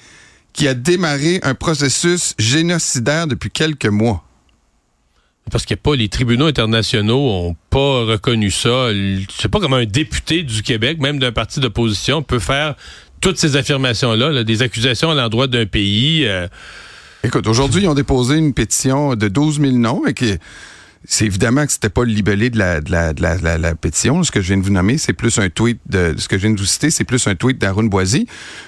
qui 0.53 0.67
a 0.67 0.73
démarré 0.73 1.39
un 1.43 1.55
processus 1.55 2.35
génocidaire 2.37 3.27
depuis 3.27 3.49
quelques 3.49 3.87
mois. 3.87 4.23
Parce 5.51 5.65
que 5.65 5.75
pas 5.75 5.95
les 5.95 6.07
tribunaux 6.07 6.45
internationaux 6.45 7.29
ont 7.29 7.55
pas 7.69 8.05
reconnu 8.05 8.49
ça. 8.49 8.93
Je 8.93 9.25
sais 9.37 9.49
pas 9.49 9.59
comment 9.59 9.75
un 9.75 9.85
député 9.85 10.43
du 10.43 10.61
Québec, 10.61 10.99
même 11.01 11.19
d'un 11.19 11.33
parti 11.33 11.59
d'opposition, 11.59 12.23
peut 12.23 12.39
faire 12.39 12.75
toutes 13.19 13.37
ces 13.37 13.57
affirmations-là, 13.57 14.43
des 14.43 14.61
accusations 14.61 15.11
à 15.11 15.15
l'endroit 15.15 15.47
d'un 15.47 15.65
pays. 15.65 16.25
Euh, 16.25 16.47
Écoute, 17.25 17.47
aujourd'hui, 17.47 17.83
ils 17.83 17.87
ont 17.87 17.93
déposé 17.93 18.35
une 18.35 18.53
pétition 18.53 19.15
de 19.15 19.29
12 19.29 19.61
000 19.61 19.77
noms 19.77 20.05
et 20.05 20.13
qui 20.13 20.33
c'est 21.05 21.25
évidemment 21.25 21.65
que 21.65 21.71
c'était 21.71 21.89
pas 21.89 22.03
le 22.03 22.11
libellé 22.11 22.49
de 22.49 22.57
la, 22.57 22.79
de 22.79 22.91
la, 22.91 23.13
de 23.13 23.21
la, 23.21 23.57
la, 23.57 23.75
pétition. 23.75 24.23
Ce 24.23 24.31
que 24.31 24.41
je 24.41 24.47
viens 24.47 24.57
de 24.57 24.63
vous 24.63 24.71
nommer, 24.71 24.97
c'est 24.97 25.13
plus 25.13 25.37
un 25.37 25.49
tweet 25.49 25.79
de 25.87 26.15
ce 26.17 26.27
que 26.27 26.37
je 26.37 26.43
viens 26.43 26.51
de 26.55 26.59
vous 26.59 26.65
citer, 26.65 26.91
c'est 26.91 27.03
plus 27.03 27.27
un 27.27 27.35
tweet 27.35 27.59
d'Arun 27.59 27.85
Boisy. 27.85 28.27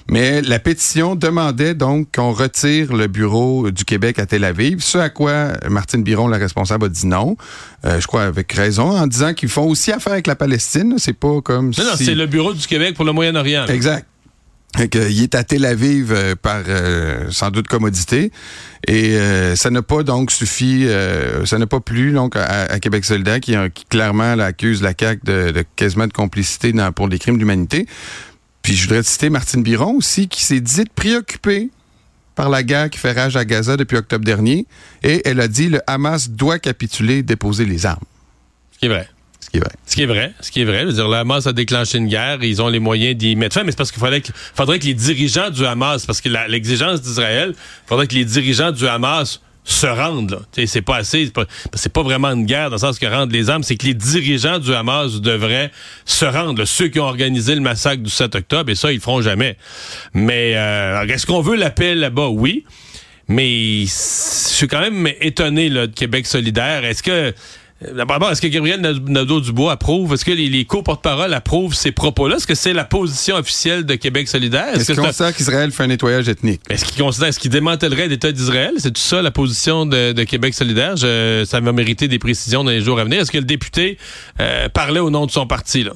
Mais 0.10 0.42
la 0.42 0.60
pétition 0.60 1.16
demandait 1.16 1.76
donc 1.76 2.10
qu'on 2.16 2.32
retire 2.32 2.94
le 2.94 3.08
bureau 3.08 3.72
du 3.72 3.86
Québec 3.86 4.20
à 4.20 4.26
Tel 4.26 4.44
Aviv. 4.44 4.82
Ce 4.82 4.98
à 4.98 5.10
quoi 5.10 5.54
Martine 5.70 6.04
Biron, 6.04 6.28
la 6.28 6.38
responsable, 6.38 6.86
a 6.86 6.90
dit 6.90 7.08
non. 7.08 7.38
Euh, 7.86 8.00
je 8.00 8.08
crois 8.08 8.24
avec 8.24 8.52
raison, 8.52 8.92
en 8.92 9.08
disant 9.08 9.34
qu'ils 9.34 9.50
font 9.50 9.68
aussi 9.68 9.92
affaire 9.92 10.14
avec 10.14 10.28
la 10.28 10.36
Palestine. 10.36 10.96
C'est 10.98 11.14
pas 11.14 11.42
comme 11.42 11.72
non, 11.78 11.84
non, 11.86 11.96
c'est 11.96 12.16
le 12.16 12.26
bureau 12.26 12.54
du 12.54 12.68
Québec 12.68 12.96
pour 12.96 13.06
le 13.06 13.14
Moyen-Orient. 13.14 13.66
Exact. 13.68 14.06
Il 14.80 15.24
est 15.24 15.36
à 15.36 15.44
Tel 15.44 15.66
Aviv 15.66 16.12
euh, 16.12 16.36
par 16.36 16.64
euh, 16.68 17.28
sans 17.32 17.52
doute 17.52 17.68
commodité 17.68 18.32
et 18.88 19.18
ça 19.56 19.72
n'a 19.72 19.82
pas 19.82 20.04
donc 20.04 20.32
suffi, 20.32 20.88
ça 21.46 21.58
n'a 21.58 21.66
pas 21.66 21.80
plu 21.80 22.12
donc 22.12 22.36
à, 22.36 22.80
Québec 22.80 23.04
solidaire 23.04 23.40
qui, 23.40 23.56
clairement 23.90 24.38
accuse 24.38 24.84
la 24.84 24.94
CAQ 24.98 25.22
de, 25.24 25.52
de, 25.52 25.66
quasiment 25.76 26.06
de 26.06 26.14
complicité 26.14 26.72
dans, 26.72 26.92
pour 26.92 27.10
des 27.10 27.18
crimes 27.18 27.40
d'humanité. 27.40 27.88
Puis 28.62 28.76
je 28.76 28.84
voudrais 28.84 29.02
citer 29.02 29.32
Martine 29.32 29.64
Biron 29.64 29.96
aussi 29.96 30.28
qui 30.28 30.44
s'est 30.44 30.60
dite 30.60 30.94
préoccupée 30.94 31.72
par 32.36 32.50
la 32.50 32.62
guerre 32.62 32.90
qui 32.90 33.00
fait 33.00 33.14
rage 33.14 33.36
à 33.38 33.46
Gaza 33.46 33.78
depuis 33.78 33.98
octobre 33.98 34.26
dernier 34.26 34.68
et 35.02 35.28
elle 35.28 35.40
a 35.40 35.48
dit 35.48 35.70
le 35.70 35.82
Hamas 35.88 36.30
doit 36.30 36.60
capituler, 36.60 37.24
déposer 37.24 37.66
les 37.66 37.86
armes. 37.86 38.04
Ce 38.72 38.80
qui 38.80 38.86
est 38.86 38.90
vrai. 38.90 39.10
Ce 39.86 39.96
qui 39.96 40.04
est 40.04 40.06
vrai. 40.06 40.34
Ce 40.42 40.52
qui 40.52 40.62
est 40.62 40.66
vrai. 40.66 40.82
Je 40.82 40.88
veux 40.88 40.94
dire, 40.94 41.08
le 41.08 41.16
Hamas 41.16 41.48
a 41.48 41.54
déclenché 41.54 41.98
une 41.98 42.08
guerre, 42.08 42.44
ils 42.44 42.62
ont 42.62 42.68
les 42.68 42.80
moyens 42.80 43.16
d'y 43.16 43.36
mettre 43.36 43.56
fin, 43.56 43.64
mais 43.64 43.72
c'est 43.72 43.78
parce 43.78 43.92
qu'il 43.92 44.00
faudrait 44.00 44.22
que, 44.22 44.32
faudrait 44.54 44.80
que 44.80 44.86
les 44.86 44.94
dirigeants 44.94 45.50
du 45.50 45.66
Hamas, 45.66 46.06
parce 46.06 46.22
que 46.22 46.30
l'exigence 46.50 47.02
d'Israël, 47.02 47.54
faudrait 47.86 48.08
que 48.08 48.16
les 48.16 48.26
dirigeants 48.26 48.72
du 48.72 48.88
Hamas 48.88 49.42
se 49.66 49.88
rendent. 49.88 50.46
C'est 50.68 50.82
pas 50.82 50.98
assez, 50.98 51.32
c'est 51.74 51.92
pas, 51.92 52.04
vraiment 52.04 52.30
une 52.30 52.46
guerre 52.46 52.70
dans 52.70 52.76
le 52.76 52.80
sens 52.80 53.00
que 53.00 53.08
rendre 53.08 53.34
les 53.34 53.50
armes, 53.50 53.64
c'est 53.64 53.76
que 53.76 53.86
les 53.86 53.96
dirigeants 53.96 54.60
du 54.60 54.74
Hamas 54.74 55.20
devraient 55.22 55.72
se 56.06 56.26
rendre. 56.26 56.64
Ceux 56.66 56.88
qui 56.88 57.00
ont 57.00 57.06
organisé 57.06 57.56
le 57.56 57.62
massacre 57.62 58.04
du 58.04 58.12
7 58.12 58.36
octobre, 58.36 58.70
et 58.70 58.76
ça, 58.76 58.92
ils 58.92 58.96
le 58.96 59.02
feront 59.02 59.22
jamais. 59.22 59.58
Mais 60.14 60.54
euh, 60.56 61.08
est-ce 61.08 61.26
qu'on 61.26 61.42
veut 61.42 61.56
la 61.56 61.72
paix 61.72 61.96
là-bas? 61.96 62.28
Oui. 62.28 62.64
Mais 63.28 63.86
je 63.86 63.90
suis 63.90 64.68
quand 64.68 64.82
même 64.82 65.10
étonné 65.20 65.70
là, 65.70 65.88
de 65.88 65.94
Québec 65.94 66.28
solidaire. 66.28 66.86
Est-ce 66.86 67.02
que 67.02 67.34
d'abord, 67.94 68.32
est-ce 68.32 68.42
que 68.42 68.48
Gabriel 68.48 68.82
Nadeau-Dubois 68.82 69.74
approuve, 69.74 70.14
est-ce 70.14 70.26
que 70.26 70.32
les, 70.32 70.50
les 70.50 70.66
co-porte-parole 70.66 71.34
approuvent 71.34 71.74
ces 71.74 71.92
propos-là? 71.92 72.38
Est-ce 72.38 72.48
que 72.48 72.56
c'est 72.56 72.74
la 72.74 72.84
position 72.84 73.36
officielle 73.36 73.86
de 73.86 73.96
Québec 73.96 74.28
solidaire? 74.28 74.76
Est-ce 74.76 74.94
qu'il 74.94 75.02
considère 75.02 75.36
qu'Israël 75.36 75.72
fait 75.72 75.84
un 75.84 75.88
nettoyage 75.88 76.30
ethnique? 76.30 76.62
Est-ce 76.70 76.86
qu'il 76.86 77.04
considère, 77.04 77.30
est-ce 77.30 77.40
qu'il 77.40 77.52
démantèlerait 77.52 78.08
l'État 78.08 78.32
d'Israël? 78.32 78.74
C'est 78.78 78.92
tout 78.92 79.02
ça 79.02 79.22
la 79.22 79.32
position 79.32 79.86
de, 79.86 80.24
Québec 80.24 80.54
solidaire? 80.54 80.98
ça 80.98 81.60
va 81.60 81.72
mériter 81.72 82.08
des 82.08 82.20
précisions 82.20 82.64
dans 82.64 82.72
les 82.72 82.82
jours 82.82 83.00
à 83.00 83.04
venir. 83.04 83.22
Est-ce 83.22 83.32
que 83.32 83.38
le 83.38 83.44
député 83.44 83.98
euh, 84.40 84.70
parlait 84.70 85.00
au 85.00 85.10
nom 85.10 85.26
de 85.26 85.32
son 85.32 85.48
parti, 85.48 85.84
là? 85.84 85.94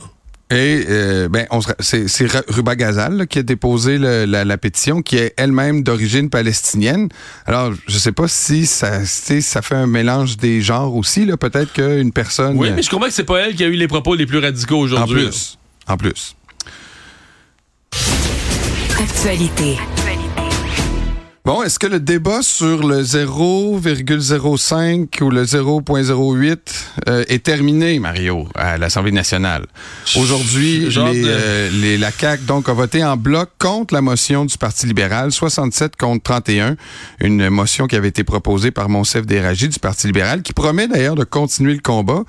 Et 0.51 0.83
euh, 0.89 1.29
ben, 1.29 1.45
c'est, 1.79 2.07
Ruba 2.47 2.75
Gazal 2.75 3.27
qui 3.27 3.37
a 3.37 3.43
déposé 3.43 3.99
la, 3.99 4.57
pétition, 4.57 5.03
qui 5.03 5.17
est 5.17 5.33
elle-même 5.37 5.83
d'origine 5.83 6.29
palestinienne. 6.31 7.09
Alors, 7.45 7.73
je 7.87 7.97
sais 7.99 8.11
pas 8.11 8.27
si 8.27 8.65
ça, 8.65 9.05
ça 9.05 9.61
fait 9.61 9.75
un 9.75 9.85
mélange 9.85 10.37
des 10.37 10.61
genres 10.61 10.95
aussi. 10.95 11.25
Là, 11.25 11.37
peut-être 11.37 11.73
qu'une 11.73 12.11
personne. 12.11 12.57
Oui, 12.57 12.71
mais 12.75 12.81
je 12.81 12.89
comprends 12.89 13.07
que 13.07 13.13
c'est 13.13 13.23
pas 13.23 13.41
elle 13.41 13.55
qui 13.55 13.63
a 13.63 13.67
eu 13.67 13.73
les 13.73 13.87
propos 13.87 14.15
les 14.15 14.25
plus 14.25 14.39
radicaux 14.39 14.79
aujourd'hui. 14.79 15.27
En 15.27 15.29
plus, 15.29 15.57
en 15.87 15.97
plus. 15.97 16.35
Actualité. 18.99 19.77
Bon, 21.49 21.63
est-ce 21.63 21.79
que 21.79 21.87
le 21.87 21.99
débat 21.99 22.43
sur 22.43 22.87
le 22.87 23.01
0,05 23.01 25.23
ou 25.23 25.31
le 25.31 25.43
0,08 25.43 26.57
euh, 27.07 27.25
est 27.27 27.43
terminé, 27.43 27.97
Mario, 27.97 28.47
à 28.53 28.77
l'Assemblée 28.77 29.11
nationale? 29.11 29.65
Aujourd'hui, 30.15 30.87
euh, 30.95 31.71
les, 31.71 31.97
la 31.97 32.11
CAQ 32.11 32.43
donc, 32.43 32.69
a 32.69 32.73
voté 32.73 33.03
en 33.03 33.17
bloc 33.17 33.49
contre 33.57 33.95
la 33.95 34.01
motion 34.01 34.45
du 34.45 34.59
Parti 34.59 34.85
libéral, 34.85 35.31
67 35.31 35.95
contre 35.95 36.21
31, 36.21 36.75
une 37.19 37.49
motion 37.49 37.87
qui 37.87 37.95
avait 37.95 38.09
été 38.09 38.23
proposée 38.23 38.69
par 38.69 38.87
Monsef 38.87 39.25
Déragi 39.25 39.69
du 39.69 39.79
Parti 39.79 40.05
libéral, 40.05 40.43
qui 40.43 40.53
promet 40.53 40.87
d'ailleurs 40.87 41.15
de 41.15 41.23
continuer 41.23 41.73
le 41.73 41.81
combat. 41.81 42.25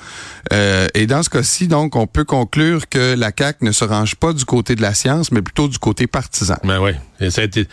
Euh, 0.54 0.86
et 0.94 1.06
dans 1.06 1.22
ce 1.22 1.28
cas-ci, 1.28 1.68
donc, 1.68 1.94
on 1.94 2.06
peut 2.06 2.24
conclure 2.24 2.88
que 2.88 3.16
la 3.16 3.32
CAQ 3.38 3.66
ne 3.66 3.72
se 3.72 3.84
range 3.84 4.14
pas 4.14 4.32
du 4.32 4.46
côté 4.46 4.76
de 4.76 4.80
la 4.80 4.94
science, 4.94 5.30
mais 5.30 5.42
plutôt 5.42 5.68
du 5.68 5.78
côté 5.78 6.06
partisan. 6.06 6.56
Ben 6.64 6.80
oui, 6.80 6.92
ça 7.30 7.42
a 7.42 7.44
été 7.44 7.68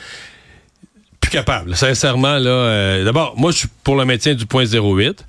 capable. 1.30 1.76
Sincèrement, 1.76 2.38
là, 2.38 2.50
euh, 2.50 3.04
d'abord, 3.04 3.36
moi, 3.38 3.52
je 3.52 3.60
suis 3.60 3.68
pour 3.84 3.96
le 3.96 4.06
maintien 4.06 4.34
du 4.34 4.46
point 4.46 4.66
08. 4.66 5.26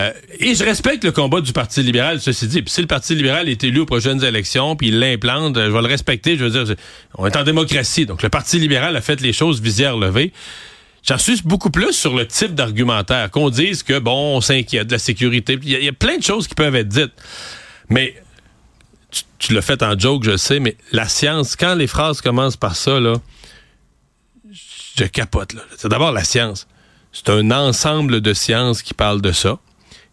Euh, 0.00 0.12
et 0.40 0.54
je 0.54 0.64
respecte 0.64 1.04
le 1.04 1.12
combat 1.12 1.40
du 1.40 1.52
Parti 1.52 1.82
libéral, 1.82 2.20
ceci 2.20 2.48
dit. 2.48 2.62
Puis 2.62 2.72
si 2.72 2.80
le 2.80 2.88
Parti 2.88 3.14
libéral 3.14 3.48
est 3.48 3.62
élu 3.62 3.80
aux 3.80 3.86
prochaines 3.86 4.24
élections, 4.24 4.74
puis 4.74 4.88
il 4.88 4.98
l'implante, 4.98 5.54
je 5.56 5.70
vais 5.70 5.82
le 5.82 5.86
respecter. 5.86 6.36
Je 6.36 6.44
veux 6.44 6.64
dire, 6.64 6.74
on 7.16 7.26
est 7.26 7.36
en 7.36 7.44
démocratie. 7.44 8.06
Donc, 8.06 8.22
le 8.22 8.28
Parti 8.28 8.58
libéral 8.58 8.96
a 8.96 9.00
fait 9.00 9.20
les 9.20 9.32
choses 9.32 9.60
visière 9.60 9.96
levée. 9.96 10.32
J'en 11.06 11.18
suis 11.18 11.42
beaucoup 11.44 11.70
plus 11.70 11.92
sur 11.92 12.14
le 12.16 12.26
type 12.26 12.54
d'argumentaire. 12.54 13.30
Qu'on 13.30 13.50
dise 13.50 13.82
que, 13.82 13.98
bon, 13.98 14.36
on 14.36 14.40
s'inquiète 14.40 14.88
de 14.88 14.92
la 14.92 14.98
sécurité. 14.98 15.58
Il 15.62 15.70
y, 15.70 15.88
a 15.88 15.92
plein 15.92 16.16
de 16.16 16.22
choses 16.22 16.48
qui 16.48 16.54
peuvent 16.54 16.74
être 16.74 16.88
dites. 16.88 17.12
Mais, 17.88 18.14
tu, 19.10 19.22
tu 19.38 19.52
l'as 19.52 19.62
fait 19.62 19.82
en 19.82 19.96
joke, 19.96 20.24
je 20.24 20.36
sais, 20.36 20.58
mais 20.58 20.76
la 20.90 21.06
science, 21.06 21.54
quand 21.56 21.74
les 21.74 21.86
phrases 21.86 22.20
commencent 22.20 22.56
par 22.56 22.74
ça, 22.74 22.98
là, 22.98 23.14
je 24.96 25.04
capote. 25.04 25.54
C'est 25.76 25.88
d'abord 25.88 26.12
la 26.12 26.24
science. 26.24 26.66
C'est 27.12 27.30
un 27.30 27.50
ensemble 27.50 28.20
de 28.20 28.34
sciences 28.34 28.82
qui 28.82 28.94
parlent 28.94 29.22
de 29.22 29.32
ça. 29.32 29.58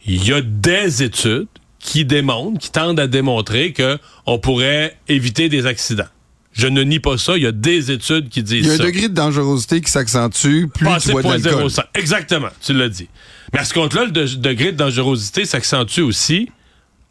Il 0.06 0.28
y 0.28 0.34
a 0.34 0.42
des 0.42 1.04
études 1.04 1.48
qui 1.80 2.06
démontrent, 2.06 2.60
qui 2.60 2.72
tendent 2.72 3.00
à 3.00 3.08
démontrer 3.08 3.74
que 3.74 3.98
on 4.26 4.40
pourrait 4.40 4.98
éviter 5.08 5.50
des 5.50 5.66
accidents. 5.66 6.08
Je 6.54 6.68
ne 6.68 6.84
nie 6.84 7.00
pas 7.00 7.18
ça. 7.18 7.38
Il 7.38 7.44
y 7.44 7.48
a 7.48 7.52
des 7.52 7.92
études 7.92 8.30
qui 8.30 8.44
disent 8.44 8.68
ça. 8.68 8.74
Il 8.74 8.78
y 8.78 8.82
a 8.82 8.84
un 8.84 8.88
degré 8.88 9.10
de 9.10 9.14
dangerosité 9.14 9.82
qui 9.82 9.90
s'accentue 9.90 10.66
plus 10.68 10.88
tu 11.02 11.12
bois 11.12 11.24
de 11.24 11.44
l'alcool. 11.44 11.72
Exactement, 11.96 12.50
tu 12.62 12.74
l'as 12.74 12.90
dit. 12.90 13.08
Mais 13.54 13.60
à 13.60 13.66
ce 13.66 13.74
compte-là, 13.74 14.06
le 14.06 14.12
degré 14.12 14.72
de 14.72 14.78
dangerosité 14.78 15.46
s'accentue 15.46 16.02
aussi 16.02 16.50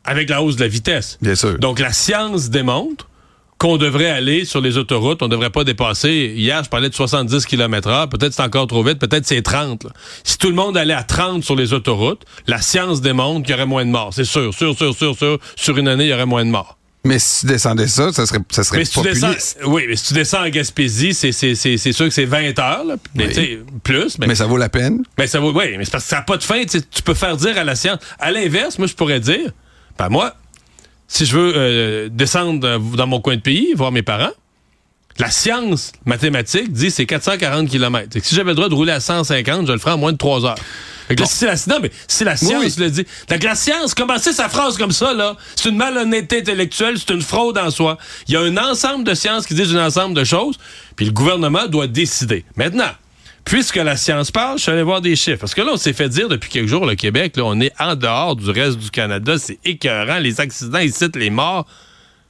avec 0.05 0.29
la 0.29 0.43
hausse 0.43 0.57
de 0.57 0.61
la 0.61 0.69
vitesse. 0.69 1.19
Bien 1.21 1.35
sûr. 1.35 1.59
Donc 1.59 1.79
la 1.79 1.93
science 1.93 2.51
démontre 2.51 3.09
qu'on 3.61 3.77
devrait 3.77 4.09
aller 4.09 4.47
sur 4.47 4.63
les 4.63 4.79
autoroutes, 4.79 5.23
on 5.23 5.27
ne 5.27 5.31
devrait 5.31 5.51
pas 5.51 5.65
dépasser. 5.65 6.33
Hier, 6.35 6.65
je 6.65 6.71
parlais 6.71 6.89
de 6.89 6.95
70 6.95 7.45
km 7.45 7.91
h 7.91 8.09
peut-être 8.09 8.33
c'est 8.33 8.43
encore 8.43 8.67
trop 8.67 8.83
vite, 8.83 8.99
peut-être 8.99 9.27
c'est 9.27 9.43
30. 9.43 9.87
Si 10.25 10.39
tout 10.39 10.49
le 10.49 10.55
monde 10.55 10.79
allait 10.79 10.95
à 10.95 11.03
30 11.03 11.45
sur 11.45 11.55
les 11.55 11.75
autoroutes, 11.75 12.23
la 12.47 12.63
science 12.63 13.03
démontre 13.03 13.43
qu'il 13.43 13.51
y 13.51 13.55
aurait 13.55 13.67
moins 13.67 13.85
de 13.85 13.91
morts. 13.91 14.15
C'est 14.15 14.25
sûr, 14.25 14.55
sûr, 14.55 14.75
sûr, 14.75 14.97
sûr, 14.97 15.15
sûr. 15.15 15.39
Sur 15.57 15.77
une 15.77 15.89
année, 15.89 16.07
il 16.07 16.11
y 16.11 16.15
aurait 16.15 16.25
moins 16.25 16.47
de 16.47 16.51
morts. 16.51 16.79
Mais 17.05 17.19
si 17.19 17.41
tu 17.41 17.47
descendais 17.53 17.87
ça, 17.87 18.13
ça 18.13 18.25
serait, 18.25 18.39
ça 18.51 18.65
serait 18.65 18.79
mais 18.79 18.85
si 18.87 18.93
tu 18.93 19.03
descends, 19.03 19.33
Oui, 19.67 19.85
mais 19.87 19.97
si 19.97 20.07
tu 20.07 20.15
descends 20.15 20.43
en 20.43 20.49
Gaspésie, 20.49 21.13
c'est, 21.13 21.33
c'est, 21.33 21.55
c'est, 21.55 21.77
c'est 21.77 21.93
sûr 21.93 22.07
que 22.07 22.15
c'est 22.15 22.25
20 22.25 22.59
heures, 22.59 22.85
là, 22.85 22.97
mais 23.15 23.29
plus. 23.83 24.19
Mais, 24.19 24.27
mais, 24.27 24.35
ça 24.35 24.47
vaut 24.47 24.57
la 24.57 24.71
peine. 24.71 25.03
Mais 25.19 25.27
ça 25.27 25.39
vaut, 25.39 25.53
oui, 25.53 25.77
mais 25.77 25.85
c'est 25.85 25.91
parce 25.91 26.05
que 26.05 26.11
ça 26.11 26.17
n'a 26.17 26.23
pas 26.23 26.39
de 26.39 26.43
fin. 26.43 26.65
Tu 26.65 27.03
peux 27.05 27.15
faire 27.15 27.37
dire 27.37 27.59
à 27.59 27.65
la 27.65 27.75
science. 27.75 27.99
À 28.19 28.31
l'inverse, 28.31 28.79
moi, 28.79 28.87
je 28.87 28.95
pourrais 28.95 29.21
dire, 29.21 29.53
ben 29.99 30.09
moi, 30.09 30.35
si 31.11 31.27
je 31.27 31.37
veux 31.37 31.53
euh, 31.57 32.09
descendre 32.09 32.79
dans 32.79 33.07
mon 33.09 33.21
coin 33.21 33.35
de 33.35 33.41
pays, 33.41 33.75
voir 33.75 33.91
mes 33.91 34.03
parents, 34.03 34.31
la 35.19 35.29
science 35.29 35.91
mathématique 36.07 36.73
dit 36.73 36.91
c'est 36.91 37.05
440 37.05 37.69
km. 37.69 38.09
si 38.23 38.35
j'avais 38.35 38.51
le 38.51 38.55
droit 38.55 38.69
de 38.69 38.75
rouler 38.75 38.93
à 38.93 39.01
150, 39.01 39.67
je 39.67 39.73
le 39.73 39.79
ferais 39.79 39.93
en 39.93 39.99
moins 39.99 40.13
de 40.13 40.17
3 40.17 40.47
heures. 40.47 40.55
si 41.25 41.45
la, 41.47 41.55
non, 41.67 41.81
mais 41.83 41.91
si 42.07 42.23
la 42.23 42.37
science 42.37 42.79
le 42.79 42.91
dit. 42.91 43.05
Donc, 43.29 43.43
la 43.43 43.57
science, 43.57 43.93
commencer 43.93 44.33
sa 44.33 44.49
phrase 44.49 44.79
comme 44.79 44.93
ça, 44.93 45.13
là, 45.13 45.37
c'est 45.57 45.69
une 45.69 45.77
malhonnêteté 45.77 46.39
intellectuelle, 46.39 46.97
c'est 46.97 47.13
une 47.13 47.23
fraude 47.23 47.59
en 47.59 47.71
soi. 47.71 47.99
Il 48.29 48.35
y 48.35 48.37
a 48.37 48.41
un 48.41 48.57
ensemble 48.57 49.03
de 49.03 49.15
sciences 49.15 49.47
qui 49.47 49.55
disent 49.55 49.75
un 49.75 49.85
ensemble 49.85 50.15
de 50.15 50.23
choses, 50.23 50.59
puis 50.95 51.07
le 51.07 51.13
gouvernement 51.13 51.67
doit 51.67 51.89
décider. 51.89 52.45
Maintenant, 52.55 52.93
puisque 53.45 53.77
la 53.77 53.97
science 53.97 54.31
parle, 54.31 54.59
je 54.59 54.63
suis 54.65 54.73
allé 54.73 54.83
voir 54.83 55.01
des 55.01 55.17
chiffres. 55.17 55.39
Parce 55.41 55.55
que 55.55 55.61
là, 55.61 55.73
on 55.73 55.77
s'est 55.77 55.93
fait 55.93 56.09
dire 56.09 56.29
depuis 56.29 56.51
quelques 56.51 56.69
jours, 56.69 56.87
le 56.87 56.95
Québec, 56.95 57.37
là, 57.37 57.45
on 57.47 57.61
est 57.61 57.73
en 57.79 57.95
dehors 57.95 58.37
du 58.37 58.51
reste 58.51 58.79
du 58.79 58.91
Canada. 58.91 59.39
C'est 59.39 59.59
écœurant. 59.65 60.19
Les 60.19 60.41
accidents, 60.41 60.79
ils 60.79 60.93
citent 60.93 61.17
les 61.17 61.31
morts. 61.31 61.67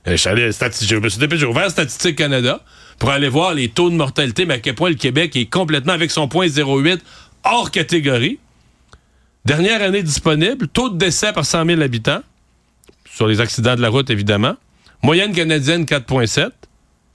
Euh, 0.06 0.12
je 0.12 0.16
suis 0.16 0.28
allé, 0.28 0.50
j'ai 0.50 1.46
ouvert 1.46 1.70
Statistique 1.70 2.16
Canada 2.16 2.62
pour 2.98 3.10
aller 3.10 3.28
voir 3.28 3.54
les 3.54 3.68
taux 3.68 3.90
de 3.90 3.96
mortalité, 3.96 4.46
mais 4.46 4.54
à 4.54 4.58
quel 4.58 4.74
point 4.74 4.90
le 4.90 4.94
Québec 4.94 5.36
est 5.36 5.46
complètement, 5.46 5.92
avec 5.92 6.10
son 6.10 6.28
point 6.28 6.46
08, 6.48 7.02
hors 7.44 7.70
catégorie. 7.70 8.38
Dernière 9.44 9.82
année 9.82 10.02
disponible, 10.02 10.68
taux 10.68 10.90
de 10.90 10.98
décès 10.98 11.32
par 11.32 11.46
100 11.46 11.66
000 11.66 11.80
habitants, 11.80 12.20
sur 13.10 13.26
les 13.26 13.40
accidents 13.40 13.74
de 13.74 13.80
la 13.80 13.88
route, 13.88 14.10
évidemment. 14.10 14.54
Moyenne 15.02 15.32
canadienne, 15.34 15.84
4,7. 15.84 16.50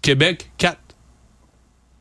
Québec, 0.01 0.49
4. 0.57 0.77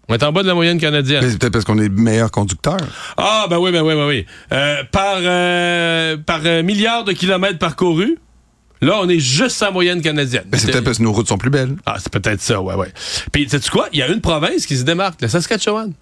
On 0.09 0.15
est 0.15 0.23
en 0.23 0.33
bas 0.33 0.43
de 0.43 0.49
la 0.49 0.55
moyenne 0.55 0.79
canadienne. 0.79 1.23
C'est 1.23 1.39
peut-être 1.39 1.53
parce 1.53 1.65
qu'on 1.65 1.79
est 1.79 1.89
meilleur 1.89 2.31
conducteur. 2.31 2.77
Ah, 3.17 3.47
ben 3.49 3.59
oui, 3.59 3.73
ben 3.73 3.83
oui, 3.83 3.95
ben 3.95 4.07
oui. 4.07 4.27
Euh, 4.53 4.83
par 4.93 5.17
euh, 5.19 6.17
par 6.19 6.41
euh, 6.45 6.63
milliard 6.63 7.05
de 7.05 7.13
kilomètres 7.13 7.59
parcourus, 7.59 8.19
là, 8.83 8.99
on 9.01 9.09
est 9.09 9.19
juste 9.19 9.63
en 9.63 9.73
moyenne 9.73 10.03
canadienne. 10.03 10.45
Ben, 10.47 10.59
c'est 10.59 10.71
peut-être 10.71 10.85
parce 10.85 10.99
que 10.99 11.03
nos 11.03 11.13
routes 11.13 11.29
sont 11.29 11.39
plus 11.39 11.51
belles. 11.51 11.77
Ah, 11.87 11.97
c'est 11.99 12.13
peut-être 12.13 12.43
ça, 12.43 12.61
ouais, 12.61 12.75
ouais. 12.75 12.93
Puis, 13.33 13.49
sais-tu 13.49 13.71
quoi? 13.71 13.89
Il 13.93 13.99
y 13.99 14.03
a 14.03 14.09
une 14.09 14.21
province 14.21 14.67
qui 14.67 14.77
se 14.77 14.85
démarque, 14.85 15.23
la 15.23 15.29
Saskatchewan. 15.29 15.93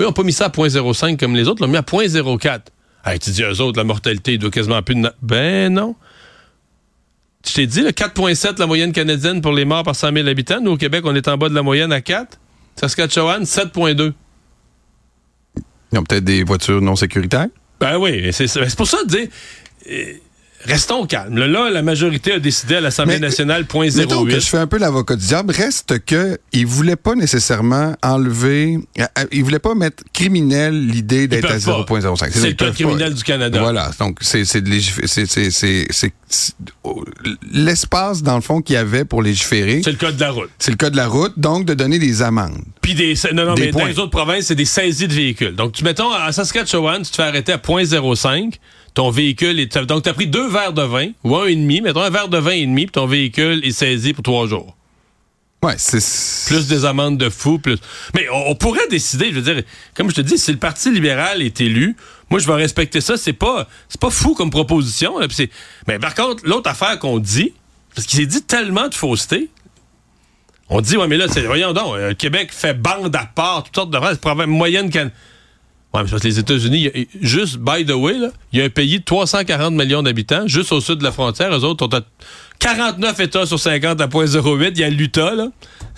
Eux 0.00 0.04
n'ont 0.04 0.12
pas 0.12 0.22
mis 0.22 0.32
ça 0.32 0.46
à 0.46 0.48
0.05 0.48 1.18
comme 1.18 1.36
les 1.36 1.46
autres, 1.46 1.62
l'ont 1.62 1.70
mis 1.70 1.76
à 1.76 1.82
0.04. 1.82 2.60
Hey, 3.04 3.18
tu 3.18 3.30
dis, 3.30 3.42
eux 3.42 3.60
autres, 3.60 3.78
la 3.78 3.84
mortalité, 3.84 4.34
il 4.34 4.38
doit 4.38 4.50
quasiment 4.50 4.82
plus 4.82 4.94
de... 4.94 5.10
Ben 5.20 5.72
non. 5.72 5.94
Je 7.46 7.52
t'ai 7.52 7.66
dit, 7.66 7.82
le 7.82 7.90
4,7 7.90 8.58
la 8.58 8.66
moyenne 8.66 8.92
canadienne 8.92 9.42
pour 9.42 9.52
les 9.52 9.66
morts 9.66 9.82
par 9.82 9.94
100 9.94 10.14
000 10.14 10.26
habitants. 10.26 10.60
Nous, 10.62 10.72
au 10.72 10.76
Québec, 10.78 11.02
on 11.04 11.14
est 11.14 11.28
en 11.28 11.36
bas 11.36 11.50
de 11.50 11.54
la 11.54 11.62
moyenne 11.62 11.92
à 11.92 12.00
4. 12.00 12.38
Saskatchewan, 12.76 13.42
7,2. 13.44 14.12
Ils 15.92 15.98
ont 15.98 16.02
peut-être 16.02 16.24
des 16.24 16.42
voitures 16.42 16.80
non 16.80 16.96
sécuritaires? 16.96 17.48
Ben 17.80 17.98
oui, 17.98 18.32
c'est 18.32 18.76
pour 18.76 18.86
ça 18.86 19.04
de 19.04 19.08
dire... 19.08 19.28
Restons 20.64 21.06
calmes. 21.06 21.36
Là, 21.36 21.70
la 21.70 21.82
majorité 21.82 22.32
a 22.32 22.38
décidé 22.38 22.76
à 22.76 22.80
l'Assemblée 22.80 23.18
nationale, 23.18 23.66
point 23.66 23.88
08. 23.88 24.06
que 24.06 24.40
je 24.40 24.46
fais 24.46 24.58
un 24.58 24.66
peu 24.66 24.78
l'avocat 24.78 25.16
du 25.16 25.26
diable. 25.26 25.52
Reste 25.52 26.04
que 26.04 26.38
il 26.52 26.66
voulait 26.66 26.96
pas 26.96 27.14
nécessairement 27.14 27.94
enlever, 28.02 28.78
euh, 28.98 29.04
il 29.30 29.44
voulait 29.44 29.58
pas 29.58 29.74
mettre 29.74 30.02
criminel 30.12 30.86
l'idée 30.86 31.28
d'être 31.28 31.50
à 31.50 31.58
0.05. 31.58 32.30
C'est 32.32 32.48
le 32.48 32.54
code 32.54 32.74
criminel 32.74 33.14
du 33.14 33.22
Canada. 33.22 33.60
Voilà. 33.60 33.90
Donc, 33.98 34.18
c'est 34.22 34.44
l'espace, 37.52 38.22
dans 38.22 38.36
le 38.36 38.40
fond, 38.40 38.62
qu'il 38.62 38.74
y 38.74 38.78
avait 38.78 39.04
pour 39.04 39.22
légiférer. 39.22 39.82
C'est 39.84 39.92
le 39.92 39.98
code 39.98 40.16
de 40.16 40.20
la 40.20 40.30
route. 40.30 40.50
C'est 40.58 40.70
le 40.70 40.76
code 40.76 40.92
de 40.92 40.96
la 40.96 41.08
route, 41.08 41.34
donc 41.36 41.66
de 41.66 41.74
donner 41.74 41.98
des 41.98 42.22
amendes. 42.22 42.62
Puis 42.80 42.94
des, 42.94 43.14
non, 43.32 43.44
non, 43.44 43.54
mais 43.58 43.70
dans 43.70 43.84
les 43.84 43.98
autres 43.98 44.10
provinces, 44.10 44.46
c'est 44.46 44.54
des 44.54 44.64
saisies 44.64 45.08
de 45.08 45.14
véhicules. 45.14 45.54
Donc, 45.54 45.72
tu 45.72 45.84
mettons, 45.84 46.10
à 46.10 46.32
Saskatchewan, 46.32 47.02
tu 47.02 47.10
te 47.10 47.16
fais 47.16 47.22
arrêter 47.22 47.52
à 47.52 47.58
0.05 47.58 48.54
ton 48.94 49.10
véhicule 49.10 49.60
est. 49.60 49.76
Donc, 49.78 50.04
tu 50.04 50.08
as 50.08 50.14
pris 50.14 50.26
deux 50.26 50.48
verres 50.48 50.72
de 50.72 50.82
vin, 50.82 51.10
ou 51.24 51.36
un 51.36 51.46
et 51.46 51.56
demi, 51.56 51.80
mettons 51.80 52.00
un 52.00 52.10
verre 52.10 52.28
de 52.28 52.38
vin 52.38 52.52
et 52.52 52.66
demi, 52.66 52.86
puis 52.86 52.92
ton 52.92 53.06
véhicule 53.06 53.64
est 53.64 53.72
saisi 53.72 54.12
pour 54.12 54.22
trois 54.22 54.46
jours. 54.46 54.76
Ouais, 55.62 55.74
c'est. 55.78 56.46
Plus 56.46 56.68
des 56.68 56.84
amendes 56.84 57.18
de 57.18 57.30
fou, 57.30 57.58
plus. 57.58 57.78
Mais 58.14 58.26
on, 58.30 58.54
pourrait 58.54 58.86
décider, 58.88 59.30
je 59.30 59.40
veux 59.40 59.54
dire, 59.54 59.62
comme 59.94 60.10
je 60.10 60.14
te 60.14 60.20
dis, 60.20 60.38
si 60.38 60.52
le 60.52 60.58
Parti 60.58 60.90
libéral 60.92 61.42
est 61.42 61.60
élu, 61.60 61.96
moi, 62.30 62.38
je 62.38 62.46
vais 62.46 62.54
respecter 62.54 63.00
ça. 63.00 63.16
C'est 63.16 63.32
pas, 63.32 63.66
c'est 63.88 64.00
pas 64.00 64.10
fou 64.10 64.34
comme 64.34 64.50
proposition. 64.50 65.18
mais 65.88 65.98
par 65.98 66.14
contre, 66.14 66.42
l'autre 66.46 66.70
affaire 66.70 66.98
qu'on 66.98 67.18
dit, 67.18 67.52
parce 67.94 68.06
qu'il 68.06 68.18
s'est 68.18 68.26
dit 68.26 68.42
tellement 68.42 68.88
de 68.88 68.94
fausseté, 68.94 69.48
on 70.68 70.80
dit, 70.80 70.96
ouais, 70.96 71.08
mais 71.08 71.16
là, 71.16 71.26
c'est, 71.28 71.42
voyons 71.42 71.72
donc, 71.72 71.94
euh, 71.94 72.08
le 72.10 72.14
Québec 72.14 72.50
fait 72.52 72.74
bande 72.74 73.14
à 73.16 73.26
part, 73.26 73.64
toutes 73.64 73.74
sortes 73.74 73.90
de 73.90 74.16
problèmes 74.16 74.50
moyenne 74.50 74.90
Ouais, 74.90 75.10
mais 76.02 76.10
parce 76.10 76.22
que 76.22 76.28
les 76.28 76.38
États-Unis, 76.38 76.90
juste, 77.20 77.58
by 77.58 77.84
the 77.84 77.92
way, 77.92 78.16
il 78.52 78.58
y 78.58 78.62
a 78.62 78.64
un 78.64 78.70
pays 78.70 78.98
de 78.98 79.04
340 79.04 79.74
millions 79.74 80.02
d'habitants, 80.02 80.46
juste 80.46 80.72
au 80.72 80.80
sud 80.80 80.98
de 80.98 81.04
la 81.04 81.12
frontière. 81.12 81.56
Eux 81.56 81.64
autres 81.64 81.86
ont 81.86 82.02
49 82.58 83.20
États 83.20 83.46
sur 83.46 83.60
50 83.60 84.00
à 84.00 84.06
0.08. 84.06 84.72
Il 84.74 84.80
y 84.80 84.84
a 84.84 84.90
l'Utah, 84.90 85.34
là. 85.34 85.48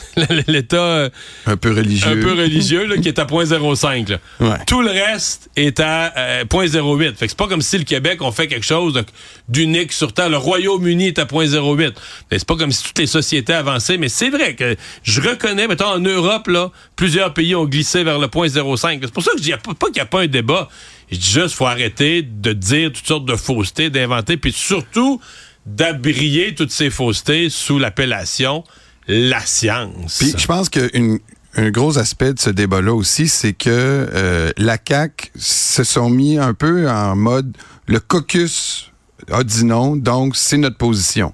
L'État. 0.47 0.77
Euh, 0.77 1.11
un 1.47 1.57
peu 1.57 1.73
religieux. 1.73 2.09
Un 2.09 2.21
peu 2.21 2.33
religieux, 2.33 2.87
là, 2.87 2.99
qui 2.99 3.09
est 3.09 3.19
à 3.19 3.25
0.05. 3.25 4.19
Tout 4.67 4.83
le 4.83 4.91
reste 4.91 5.51
est 5.57 5.81
à 5.81 6.45
0.08. 6.45 6.77
Euh, 6.77 7.15
fait 7.15 7.27
que 7.27 7.29
c'est 7.29 7.37
pas 7.37 7.49
comme 7.49 7.63
si 7.63 7.79
le 7.79 7.85
Québec, 7.85 8.23
on 8.23 8.33
fait 8.33 8.47
quelque 8.49 8.67
chose 8.67 9.03
d'unique 9.49 9.93
sur 9.93 10.13
Terre. 10.13 10.29
Le 10.29 10.37
Royaume-Uni 10.37 11.09
est 11.09 11.19
à 11.19 11.25
0.08. 11.25 11.95
C'est 12.31 12.47
pas 12.47 12.57
comme 12.57 12.73
si 12.73 12.85
toutes 12.85 12.99
les 12.99 13.07
sociétés 13.07 13.53
avançaient, 13.53 13.99
mais 13.99 14.09
c'est 14.09 14.31
vrai 14.31 14.55
que 14.55 14.77
je 15.03 15.21
reconnais, 15.21 15.67
mettons, 15.69 15.87
en 15.87 16.01
Europe, 16.01 16.49
là, 16.49 16.71
plusieurs 16.95 17.33
pays 17.35 17.55
ont 17.55 17.67
glissé 17.67 18.05
vers 18.05 18.19
le 18.19 18.27
0.05. 18.27 18.99
C'est 19.03 19.13
pour 19.13 19.23
ça 19.23 19.33
que 19.33 19.39
je 19.39 19.43
dis 19.43 19.51
pas, 19.51 19.75
pas 19.75 19.87
qu'il 19.87 19.95
n'y 19.95 20.01
a 20.01 20.07
pas 20.07 20.23
un 20.23 20.27
débat. 20.27 20.69
Je 21.11 21.19
dis 21.19 21.31
juste, 21.31 21.55
faut 21.55 21.67
arrêter 21.67 22.23
de 22.23 22.53
dire 22.53 22.93
toutes 22.93 23.07
sortes 23.07 23.27
de 23.27 23.37
faussetés, 23.37 23.91
d'inventer, 23.91 24.37
puis 24.37 24.53
surtout, 24.53 25.21
d'abrier 25.67 26.55
toutes 26.55 26.71
ces 26.71 26.91
faussetés 26.91 27.51
sous 27.51 27.79
l'appellation 27.79 28.65
la 29.09 29.41
science. 29.41 30.19
Puis 30.19 30.35
je 30.37 30.47
pense 30.47 30.69
qu'un 30.69 31.71
gros 31.71 31.99
aspect 31.99 32.35
de 32.35 32.41
ce 32.41 32.51
débat-là 32.51 32.95
aussi, 32.95 33.29
c'est 33.29 33.53
que 33.53 33.71
euh, 33.71 34.51
la 34.57 34.79
CAQ 34.87 35.31
se 35.37 35.85
sont 35.85 36.11
mis 36.11 36.39
un 36.39 36.55
peu 36.55 36.89
en 36.89 37.17
mode 37.17 37.57
le 37.87 38.01
caucus 38.01 38.91
a 39.31 39.45
dit 39.45 39.65
non, 39.65 39.97
donc 39.97 40.37
c'est 40.37 40.57
notre 40.57 40.77
position. 40.77 41.33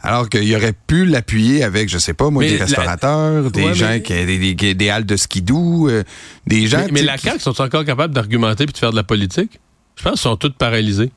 Alors 0.00 0.28
qu'il 0.28 0.54
aurait 0.54 0.74
pu 0.86 1.04
l'appuyer 1.04 1.64
avec, 1.64 1.88
je 1.88 1.98
sais 1.98 2.14
pas, 2.14 2.30
moi, 2.30 2.44
des 2.44 2.56
restaurateurs, 2.56 3.50
des 3.50 3.74
gens 3.74 3.98
qui 3.98 4.12
des, 4.24 4.74
des, 4.74 4.90
halles 4.90 5.04
de 5.04 5.16
skidoo, 5.16 5.88
euh, 5.88 6.04
des 6.46 6.68
gens. 6.68 6.84
Mais, 6.86 6.92
mais 6.92 7.02
la 7.02 7.18
CAQ 7.18 7.40
sont 7.40 7.60
encore 7.60 7.84
capables 7.84 8.14
d'argumenter 8.14 8.64
puis 8.66 8.72
de 8.72 8.78
faire 8.78 8.92
de 8.92 8.96
la 8.96 9.02
politique? 9.02 9.60
Je 9.96 10.04
pense 10.04 10.12
qu'ils 10.12 10.20
sont 10.20 10.36
tous 10.36 10.52
paralysés. 10.52 11.10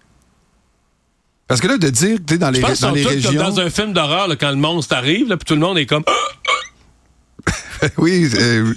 Parce 1.52 1.60
que 1.60 1.68
là, 1.68 1.78
de 1.78 1.90
dire, 1.90 2.18
tu 2.26 2.36
sais, 2.36 2.38
dans 2.38 2.50
les, 2.50 2.62
dans 2.62 2.92
les 2.92 3.04
régions. 3.04 3.32
Comme 3.32 3.40
dans 3.40 3.60
un 3.60 3.70
film 3.70 3.92
d'horreur, 3.92 4.30
quand 4.40 4.52
le 4.52 4.56
monstre 4.56 4.96
arrive, 4.96 5.28
puis 5.28 5.38
tout 5.46 5.56
le 5.56 5.60
monde 5.60 5.78
est 5.78 5.86
comme. 5.86 6.06
oui, 7.98 8.30
euh, 8.36 8.74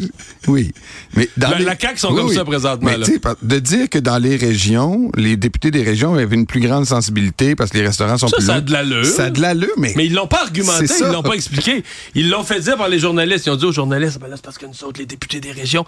oui. 0.48 0.72
Mais 1.16 1.28
dans 1.36 1.50
la, 1.50 1.58
les... 1.60 1.64
la 1.66 1.78
CAQ 1.78 1.98
sont 1.98 2.12
comme 2.12 2.30
ça 2.30 2.44
présentement. 2.44 2.90
Mais, 2.90 2.98
là. 2.98 3.06
De 3.42 3.58
dire 3.60 3.88
que 3.88 4.00
dans 4.00 4.18
les 4.18 4.34
régions, 4.34 5.12
les 5.16 5.36
députés 5.36 5.70
des 5.70 5.84
régions 5.84 6.14
avaient 6.14 6.34
une 6.34 6.46
plus 6.46 6.58
grande 6.58 6.84
sensibilité 6.84 7.54
parce 7.54 7.70
que 7.70 7.78
les 7.78 7.86
restaurants 7.86 8.18
sont 8.18 8.28
plus 8.28 8.44
Ça 8.44 8.54
a 8.54 8.60
de 8.60 8.72
l'allure. 8.72 9.06
Ça 9.06 9.26
a 9.26 9.30
de 9.30 9.40
l'allure, 9.40 9.74
mais... 9.78 9.92
Mais 9.94 10.06
ils 10.06 10.12
l'ont 10.12 10.26
pas 10.26 10.42
argumenté, 10.42 10.86
ils 10.98 11.12
l'ont 11.12 11.22
pas 11.22 11.34
expliqué. 11.34 11.84
Ils 12.16 12.28
l'ont 12.28 12.42
fait 12.42 12.58
dire 12.58 12.76
par 12.76 12.88
les 12.88 12.98
journalistes. 12.98 13.46
Ils 13.46 13.50
ont 13.50 13.56
dit 13.56 13.66
aux 13.66 13.72
journalistes, 13.72 14.18
ben 14.18 14.26
là, 14.26 14.34
c'est 14.34 14.44
parce 14.44 14.58
que 14.58 14.66
nous 14.66 14.82
autres, 14.82 14.98
les 14.98 15.06
députés 15.06 15.38
des 15.38 15.52
régions... 15.52 15.86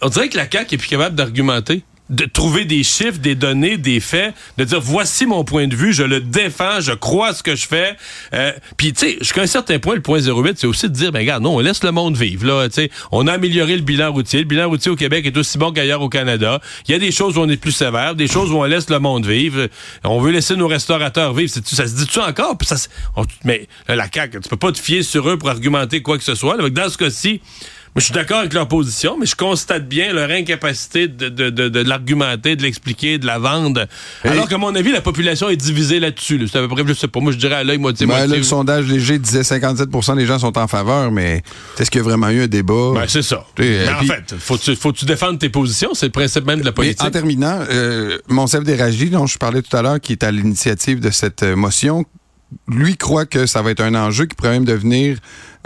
On 0.00 0.08
dirait 0.08 0.28
que 0.28 0.36
la 0.36 0.50
CAQ 0.50 0.74
est 0.74 0.78
plus 0.78 0.88
capable 0.88 1.14
d'argumenter 1.14 1.84
de 2.10 2.26
trouver 2.26 2.66
des 2.66 2.82
chiffres, 2.82 3.18
des 3.18 3.34
données, 3.34 3.78
des 3.78 3.98
faits, 3.98 4.34
de 4.58 4.64
dire 4.64 4.80
voici 4.80 5.24
mon 5.24 5.42
point 5.42 5.66
de 5.66 5.74
vue, 5.74 5.92
je 5.94 6.02
le 6.02 6.20
défends, 6.20 6.80
je 6.80 6.92
crois 6.92 7.32
ce 7.32 7.42
que 7.42 7.56
je 7.56 7.66
fais. 7.66 7.96
Euh, 8.34 8.52
Puis 8.76 8.92
tu 8.92 9.06
sais, 9.06 9.16
jusqu'à 9.20 9.42
un 9.42 9.46
certain 9.46 9.78
point, 9.78 9.94
le 9.94 10.02
point 10.02 10.20
08, 10.20 10.58
c'est 10.58 10.66
aussi 10.66 10.88
de 10.88 10.94
dire, 10.94 11.12
ben 11.12 11.20
regarde, 11.20 11.42
non, 11.42 11.56
on 11.56 11.60
laisse 11.60 11.82
le 11.82 11.92
monde 11.92 12.16
vivre. 12.16 12.46
Là, 12.46 12.68
tu 12.68 12.90
on 13.10 13.26
a 13.26 13.32
amélioré 13.32 13.76
le 13.76 13.82
bilan 13.82 14.12
routier. 14.12 14.40
Le 14.40 14.44
bilan 14.44 14.68
routier 14.68 14.90
au 14.90 14.96
Québec 14.96 15.24
est 15.24 15.36
aussi 15.36 15.56
bon 15.56 15.72
qu'ailleurs 15.72 16.02
au 16.02 16.10
Canada. 16.10 16.60
Il 16.86 16.92
y 16.92 16.94
a 16.94 16.98
des 16.98 17.10
choses 17.10 17.38
où 17.38 17.40
on 17.40 17.48
est 17.48 17.56
plus 17.56 17.72
sévère, 17.72 18.14
des 18.14 18.28
choses 18.28 18.50
où 18.50 18.56
on 18.58 18.64
laisse 18.64 18.90
le 18.90 18.98
monde 18.98 19.26
vivre. 19.26 19.68
On 20.04 20.20
veut 20.20 20.30
laisser 20.30 20.56
nos 20.56 20.68
restaurateurs 20.68 21.32
vivre. 21.32 21.52
Ça 21.64 21.86
se 21.86 21.94
dit-tu 21.94 22.18
encore? 22.20 22.56
Ça, 22.62 22.76
mais 23.44 23.66
la 23.88 24.08
CAQ, 24.12 24.40
tu 24.40 24.48
peux 24.50 24.56
pas 24.56 24.72
te 24.72 24.78
fier 24.78 25.02
sur 25.02 25.28
eux 25.28 25.38
pour 25.38 25.48
argumenter 25.48 26.02
quoi 26.02 26.18
que 26.18 26.24
ce 26.24 26.34
soit. 26.34 26.56
dans 26.70 26.90
ce 26.90 26.98
cas-ci, 26.98 27.40
je 28.00 28.04
suis 28.06 28.14
d'accord 28.14 28.38
avec 28.40 28.52
leur 28.52 28.66
position, 28.66 29.16
mais 29.18 29.26
je 29.26 29.36
constate 29.36 29.88
bien 29.88 30.12
leur 30.12 30.30
incapacité 30.30 31.06
de, 31.06 31.28
de, 31.28 31.50
de, 31.50 31.68
de 31.68 31.80
l'argumenter, 31.80 32.56
de 32.56 32.62
l'expliquer, 32.62 33.18
de 33.18 33.26
la 33.26 33.38
vendre. 33.38 33.86
Alors 34.24 34.48
qu'à 34.48 34.58
mon 34.58 34.74
avis, 34.74 34.90
la 34.92 35.00
population 35.00 35.48
est 35.48 35.56
divisée 35.56 36.00
là-dessus. 36.00 36.46
C'est 36.50 36.58
à 36.58 36.62
peu 36.62 36.68
près, 36.68 36.82
je 36.86 36.92
sais 36.92 37.08
pas, 37.08 37.20
moi 37.20 37.32
je 37.32 37.38
dirais 37.38 37.54
à 37.54 37.64
l'œil 37.64 37.78
moitié-moitié. 37.78 38.26
Ben, 38.28 38.36
le 38.36 38.42
sondage 38.42 38.86
léger 38.86 39.18
disait 39.18 39.42
57% 39.42 40.16
des 40.16 40.26
gens 40.26 40.38
sont 40.38 40.58
en 40.58 40.66
faveur, 40.66 41.12
mais 41.12 41.42
est-ce 41.78 41.90
qu'il 41.90 42.00
y 42.00 42.04
a 42.04 42.04
vraiment 42.04 42.30
eu 42.30 42.42
un 42.42 42.46
débat? 42.48 42.92
Ben, 42.94 43.04
c'est 43.06 43.22
ça. 43.22 43.44
Mais 43.58 43.88
en 43.88 44.02
fait, 44.02 44.34
faut-tu, 44.38 44.74
faut-tu 44.76 45.04
défendre 45.04 45.38
tes 45.38 45.48
positions? 45.48 45.90
C'est 45.94 46.06
le 46.06 46.12
principe 46.12 46.46
même 46.46 46.60
de 46.60 46.64
la 46.64 46.72
politique. 46.72 47.02
en 47.02 47.10
terminant, 47.10 47.60
euh, 47.70 48.18
Monsef 48.28 48.64
Déragi, 48.64 49.10
dont 49.10 49.26
je 49.26 49.38
parlais 49.38 49.62
tout 49.62 49.76
à 49.76 49.82
l'heure, 49.82 50.00
qui 50.00 50.12
est 50.12 50.24
à 50.24 50.30
l'initiative 50.30 51.00
de 51.00 51.10
cette 51.10 51.42
euh, 51.42 51.56
motion, 51.56 52.04
lui 52.68 52.96
croit 52.96 53.26
que 53.26 53.46
ça 53.46 53.62
va 53.62 53.70
être 53.70 53.80
un 53.80 53.94
enjeu 53.94 54.26
qui 54.26 54.34
pourrait 54.34 54.50
même 54.50 54.64
devenir 54.64 55.18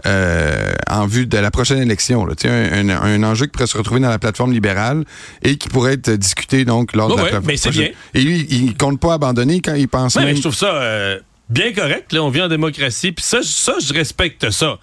euh, 0.06 0.72
en 0.88 1.06
vue 1.06 1.26
de 1.26 1.38
la 1.38 1.50
prochaine 1.50 1.78
élection. 1.78 2.24
Là. 2.24 2.34
Un, 2.44 2.88
un, 2.88 3.02
un, 3.02 3.22
enjeu 3.24 3.46
qui 3.46 3.52
pourrait 3.52 3.66
se 3.66 3.76
retrouver 3.76 4.00
dans 4.00 4.08
la 4.08 4.18
plateforme 4.18 4.52
libérale 4.52 5.04
et 5.42 5.56
qui 5.56 5.68
pourrait 5.68 5.94
être 5.94 6.10
discuté 6.10 6.64
donc 6.64 6.94
lors 6.94 7.08
de 7.08 7.16
la 7.16 7.22
plateforme. 7.22 7.46
Mais 7.46 7.56
c'est 7.56 7.70
bien. 7.70 7.90
Et 8.14 8.20
lui, 8.20 8.46
il 8.50 8.76
compte 8.76 9.00
pas 9.00 9.14
abandonner 9.14 9.60
quand 9.60 9.74
il 9.74 9.88
pense. 9.88 10.16
mais 10.16 10.36
je 10.36 10.40
trouve 10.40 10.54
ça 10.54 10.74
euh, 10.74 11.18
bien 11.48 11.72
correct. 11.72 12.12
Là, 12.12 12.22
on 12.22 12.30
vit 12.30 12.42
en 12.42 12.48
démocratie, 12.48 13.12
puis 13.12 13.24
ça, 13.24 13.40
ça, 13.42 13.74
je 13.80 13.92
respecte 13.92 14.50
ça. 14.50 14.78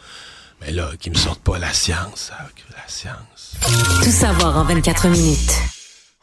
Mais 0.61 0.71
là, 0.71 0.91
qu'ils 0.99 1.11
me 1.11 1.17
sortent 1.17 1.43
pas 1.43 1.59
la 1.59 1.73
science, 1.73 2.31
la 2.71 2.83
science. 2.87 3.55
Tout 4.03 4.11
savoir 4.11 4.57
en 4.57 4.63
24 4.63 5.07
minutes. 5.07 5.53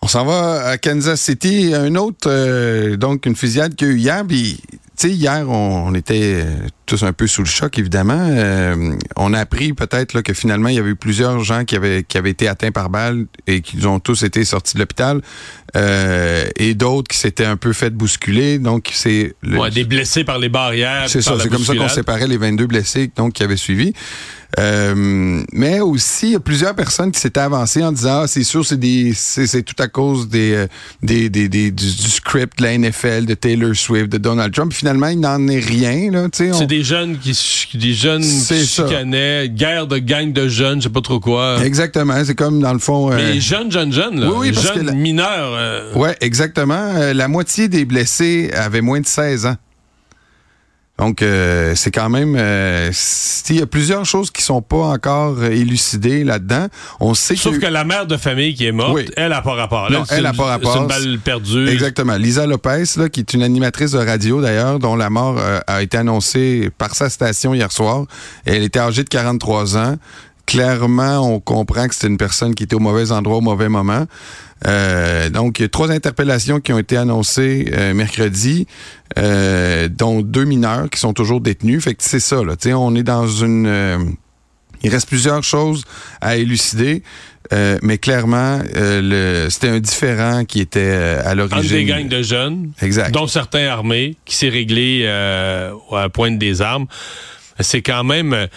On 0.05 0.09
s'en 0.09 0.25
va 0.25 0.67
à 0.67 0.79
Kansas 0.79 1.21
City. 1.21 1.73
Un 1.75 1.95
autre, 1.95 2.29
euh, 2.29 2.97
donc 2.97 3.25
une 3.25 3.37
fusillade 3.37 3.77
qu'il 3.77 3.87
y 3.87 3.91
a 3.91 3.95
eu 3.95 3.99
hier, 3.99 4.25
puis 4.27 4.61
tu 4.99 5.09
sais, 5.09 5.15
hier, 5.15 5.49
on, 5.49 5.95
était 5.95 6.45
tous 6.85 7.03
un 7.03 7.15
peu 7.15 7.27
sous 7.27 7.43
le 7.43 7.49
choc, 7.49 7.79
évidemment. 7.79 8.29
Euh, 8.31 8.95
on 9.17 9.33
a 9.33 9.39
appris 9.39 9.73
peut-être 9.73 10.21
que 10.21 10.35
finalement, 10.35 10.69
il 10.69 10.75
y 10.75 10.79
avait 10.79 10.91
eu 10.91 10.97
plusieurs 10.97 11.43
gens 11.43 11.65
qui 11.65 11.77
avaient, 11.77 12.05
qui 12.05 12.19
avaient 12.19 12.31
été 12.31 12.47
atteints 12.47 12.73
par 12.73 12.91
balle 12.91 13.27
et 13.47 13.63
qu'ils 13.63 13.89
ont 13.89 14.01
tous 14.01 14.23
été 14.23 14.45
sortis 14.45 14.75
de 14.75 14.81
l'hôpital. 14.81 15.23
Euh, 15.75 16.47
et 16.57 16.75
d'autres 16.75 17.09
qui 17.09 17.17
s'étaient 17.17 17.47
un 17.47 17.57
peu 17.57 17.73
fait 17.73 17.91
bousculer. 17.91 18.59
Donc, 18.59 18.91
c'est... 18.93 19.35
des 19.43 19.85
blessés 19.85 20.25
par 20.25 20.39
les 20.39 20.51
barrières. 20.51 21.09
C'est 21.09 21.23
ça, 21.23 21.37
c'est 21.41 21.49
comme 21.49 21.65
ça 21.65 21.75
qu'on 21.75 21.89
séparait 21.89 22.29
les 22.29 22.37
22 22.37 22.67
blessés 22.67 23.11
donc, 23.17 23.33
qui 23.33 23.43
avaient 23.43 23.57
suivi. 23.57 23.95
Euh, 24.59 25.43
mais 25.53 25.81
aussi, 25.81 26.27
il 26.27 26.33
y 26.33 26.37
a 26.37 26.41
plusieurs 26.41 26.75
personnes 26.75 27.11
qui 27.11 27.19
s'étaient 27.19 27.41
avancées 27.41 27.83
en 27.83 27.91
disant 27.91 28.23
ah, 28.23 28.27
c'est 28.27 28.45
sûr, 28.45 28.67
c'est 28.67 28.79
des 28.79 29.13
c'est 29.15 29.63
tout 29.63 29.81
à 29.81 29.89
cause 29.89 30.29
des, 30.29 30.53
euh, 30.55 30.67
des, 31.03 31.31
des, 31.31 31.49
des 31.49 31.71
du, 31.71 31.89
script 31.89 32.59
de 32.59 32.65
la 32.65 32.77
NFL, 32.77 33.25
de 33.25 33.35
Taylor 33.35 33.75
Swift, 33.75 34.11
de 34.11 34.19
Donald 34.19 34.53
Trump. 34.53 34.73
finalement, 34.73 35.09
il 35.09 35.21
n'en 35.21 35.49
est 35.49 35.59
rien. 35.59 36.11
Là, 36.11 36.25
on... 36.27 36.53
C'est 36.53 36.67
des 36.67 36.83
jeunes 36.83 37.19
qui 37.19 37.33
des 37.75 37.95
jeunes 37.95 38.23
qui 38.23 38.67
chicanaient, 38.67 39.49
guerre 39.49 39.87
de 39.87 39.99
gang 39.99 40.33
de 40.33 40.49
jeunes, 40.49 40.81
je 40.81 40.89
sais 40.89 40.93
pas 40.93 41.01
trop 41.01 41.21
quoi. 41.21 41.65
Exactement. 41.65 42.23
C'est 42.25 42.35
comme 42.35 42.61
dans 42.61 42.75
le 42.75 42.79
fond. 42.79 43.11
Euh... 43.11 43.17
Mais 43.17 43.41
jeunes, 43.41 43.73
jeunes, 43.73 43.93
jeunes, 43.93 44.21
là. 44.21 44.29
Oui, 44.31 44.51
oui, 44.51 44.55
jeunes 44.55 44.87
la... 44.87 44.93
mineurs. 44.93 45.55
Euh... 45.55 45.95
Ouais, 45.95 46.17
exactement. 46.21 46.93
La 47.15 47.29
moitié 47.29 47.69
des 47.69 47.87
blessés 47.87 48.51
avaient 48.55 48.83
moins 48.83 49.01
de 49.01 49.07
16 49.07 49.47
ans. 49.47 49.57
Donc, 51.03 51.21
euh, 51.21 51.73
c'est 51.75 51.91
quand 51.91 52.09
même... 52.09 52.37
Euh, 52.39 52.93
il 53.51 53.57
y 53.57 53.61
a 53.61 53.67
plusieurs 53.67 54.05
choses 54.05 54.31
qui 54.31 54.41
sont 54.41 54.63
pas 54.63 54.85
encore 54.85 55.43
élucidées 55.43 56.23
là-dedans. 56.23 56.69
On 57.01 57.13
sait 57.15 57.35
Sauf 57.35 57.59
que, 57.59 57.67
la 57.67 57.83
mère 57.83 58.07
de 58.07 58.17
famille 58.17 58.55
qui 58.55 58.67
est 58.67 58.73
morte, 58.73 59.11
elle 59.17 59.31
n'a 59.31 59.43
pas 59.43 59.55
rapport. 59.55 59.91
non, 59.91 60.05
elle 60.11 60.23
n'a 60.23 60.33
pas 60.33 60.45
rapport. 60.45 60.73
C'est 60.73 60.79
une 60.79 60.87
balle 60.87 61.19
perdue. 61.19 61.69
Exactement. 61.69 62.17
Lisa 62.17 62.47
Lopez, 62.47 62.85
là, 62.99 63.09
qui 63.09 63.19
est 63.19 63.35
une 63.35 63.43
animatrice 63.43 63.91
de 63.91 63.99
radio 63.99 64.41
d'ailleurs, 64.41 64.79
dont 64.79 64.95
la 64.95 65.11
mort 65.11 65.39
euh, 65.41 65.59
a 65.67 65.83
été 65.83 65.99
annoncée 65.99 66.71
par 66.79 66.95
sa 66.95 67.11
station 67.11 67.53
hier 67.53 67.73
soir. 67.73 68.05
Elle 68.45 68.63
était 68.63 68.79
âgée 68.79 69.03
de 69.03 69.09
43 69.09 69.77
ans. 69.77 69.97
Clairement, 70.47 71.19
on 71.19 71.41
comprend 71.41 71.89
que 71.89 71.97
c'est 71.97 72.07
une 72.07 72.17
personne 72.17 72.55
qui 72.55 72.63
était 72.63 72.77
au 72.77 72.81
mauvais 72.81 73.11
endroit 73.11 73.39
au 73.39 73.41
mauvais 73.41 73.69
moment. 73.69 74.07
Euh, 74.67 75.31
donc, 75.31 75.59
il 75.59 75.63
y 75.63 75.65
a 75.65 75.69
trois 75.69 75.91
interpellations 75.91 76.61
qui 76.61 76.73
ont 76.73 76.79
été 76.79 76.97
annoncées 76.97 77.71
euh, 77.73 77.95
mercredi, 77.95 78.67
euh, 79.19 79.89
dont 79.89 80.23
deux 80.23 80.45
mineurs 80.45 80.89
qui 80.91 81.01
sont 81.01 81.13
toujours 81.13 81.41
détenus. 81.41 81.83
Fait 81.83 81.95
que 81.95 82.03
c'est 82.03 82.21
ça, 82.21 82.43
là. 82.43 82.55
on 82.77 82.95
est 82.95 83.03
dans 83.03 83.27
une... 83.27 84.17
il 84.83 84.91
reste 84.91 85.09
plusieurs 85.09 85.43
choses 85.43 85.85
à 86.21 86.37
élucider. 86.37 87.03
mais 87.83 87.99
clairement, 87.99 88.61
c'était 89.51 89.69
un 89.69 89.81
différent 89.81 90.45
qui 90.45 90.61
était 90.61 91.19
à 91.25 91.35
l'origine. 91.35 91.77
des 91.77 91.85
gangs 91.85 92.09
de 92.09 92.23
jeunes, 92.23 92.73
exact. 92.81 93.13
dont 93.13 93.27
certains 93.27 93.67
armés, 93.67 94.17
qui 94.25 94.37
s'est 94.37 94.49
réglé 94.49 95.07
à 95.07 95.73
la 95.93 96.09
pointe 96.09 96.39
des 96.39 96.63
armes 96.63 96.87
c'est 97.61 97.83
quand 97.83 98.03
même. 98.03 98.49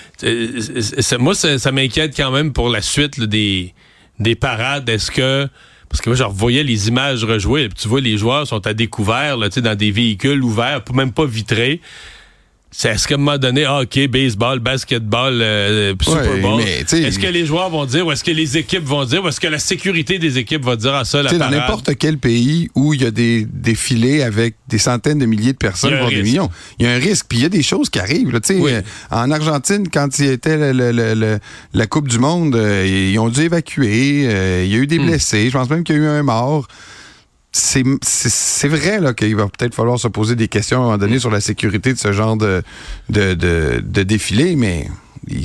moi, 1.20 1.36
ça, 1.36 1.72
m'inquiète 1.72 2.16
quand 2.16 2.32
même 2.32 2.54
pour 2.54 2.70
la 2.70 2.82
suite 2.82 3.20
des, 3.20 3.74
des 4.20 4.36
parades. 4.36 4.88
Est-ce 4.88 5.12
que 5.12 5.48
parce 5.96 6.04
que 6.04 6.10
moi, 6.10 6.18
je 6.18 6.24
revoyais 6.24 6.64
les 6.64 6.90
images 6.90 7.24
rejouées. 7.24 7.70
tu 7.70 7.88
vois, 7.88 8.02
les 8.02 8.18
joueurs 8.18 8.46
sont 8.46 8.68
à 8.68 8.74
découvert 8.74 9.38
là, 9.38 9.48
dans 9.48 9.78
des 9.78 9.92
véhicules 9.92 10.44
ouverts, 10.44 10.82
même 10.94 11.14
pas 11.14 11.26
vitrés 11.26 11.80
est-ce 12.84 13.08
qu'à 13.08 13.16
un 13.16 13.18
moment 13.18 13.38
donné, 13.38 13.64
ah, 13.66 13.82
OK, 13.82 14.08
baseball, 14.08 14.60
basketball, 14.60 15.40
euh, 15.42 15.94
Super 16.02 16.38
Bowl, 16.42 16.62
est-ce 16.62 17.20
que 17.20 17.28
les 17.28 17.46
joueurs 17.46 17.70
vont 17.70 17.86
dire, 17.86 18.06
ou 18.06 18.12
est-ce 18.12 18.24
que 18.24 18.32
les 18.32 18.58
équipes 18.58 18.84
vont 18.84 19.06
dire, 19.06 19.24
ou 19.24 19.28
est-ce 19.30 19.40
que 19.40 19.48
la 19.48 19.60
sécurité 19.60 20.20
des 20.20 20.38
équipes 20.38 20.64
va 20.66 20.76
dire 20.76 20.94
à 20.94 21.06
ça, 21.06 21.24
la 21.24 21.32
Dans 21.32 21.50
n'importe 21.50 21.96
quel 21.98 22.18
pays 22.18 22.70
où 22.76 22.94
il 22.94 23.02
y 23.02 23.06
a 23.06 23.12
des 23.12 23.46
défilés 23.46 24.24
avec 24.24 24.56
des 24.68 24.78
centaines 24.78 25.20
de 25.20 25.26
milliers 25.26 25.54
de 25.54 25.58
personnes, 25.58 25.96
voire 25.98 26.10
des 26.10 26.24
millions, 26.24 26.50
il 26.80 26.86
y 26.86 26.90
a 26.90 26.92
un 26.92 27.00
risque. 27.00 27.26
Puis 27.30 27.40
il 27.40 27.44
y 27.44 27.46
a 27.46 27.50
des 27.50 27.64
choses 27.64 27.90
qui 27.90 28.00
arrivent. 28.00 28.32
Là, 28.32 28.40
euh, 28.50 28.82
En 29.10 29.32
Argentine, 29.32 29.88
quand 29.90 30.20
il 30.20 30.28
était 30.28 30.74
la 30.74 31.88
Coupe 31.88 32.08
du 32.08 32.20
Monde, 32.20 32.56
euh, 32.56 32.86
ils 32.86 33.18
ont 33.20 33.30
dû 33.30 33.42
évacuer. 33.42 34.64
il 34.64 34.72
y 34.72 34.76
a 34.76 34.78
eu 34.78 34.88
des 34.88 35.00
hmm. 35.00 35.06
blessés. 35.06 35.50
Je 35.50 35.58
pense 35.58 35.70
même 35.70 35.84
qu'il 35.84 35.96
y 35.96 36.00
a 36.00 36.02
eu 36.02 36.08
un 36.08 36.24
mort 36.24 36.68
c'est 37.58 38.68
vrai 38.68 39.00
là 39.00 39.14
qu'il 39.14 39.36
va 39.36 39.48
peut-être 39.48 39.74
falloir 39.74 39.98
se 39.98 40.10
poser 40.10 40.36
des 40.36 40.50
questions 40.50 40.78
à 40.78 40.82
un 40.82 40.84
moment 40.86 40.98
donné 40.98 41.20
sur 41.20 41.32
la 41.32 41.40
sécurité 41.40 41.94
de 41.94 41.98
ce 41.98 42.12
genre 42.12 42.36
de, 42.36 42.62
de, 43.10 43.34
de, 43.34 44.04
défilé, 44.04 44.58
mais 44.58 44.90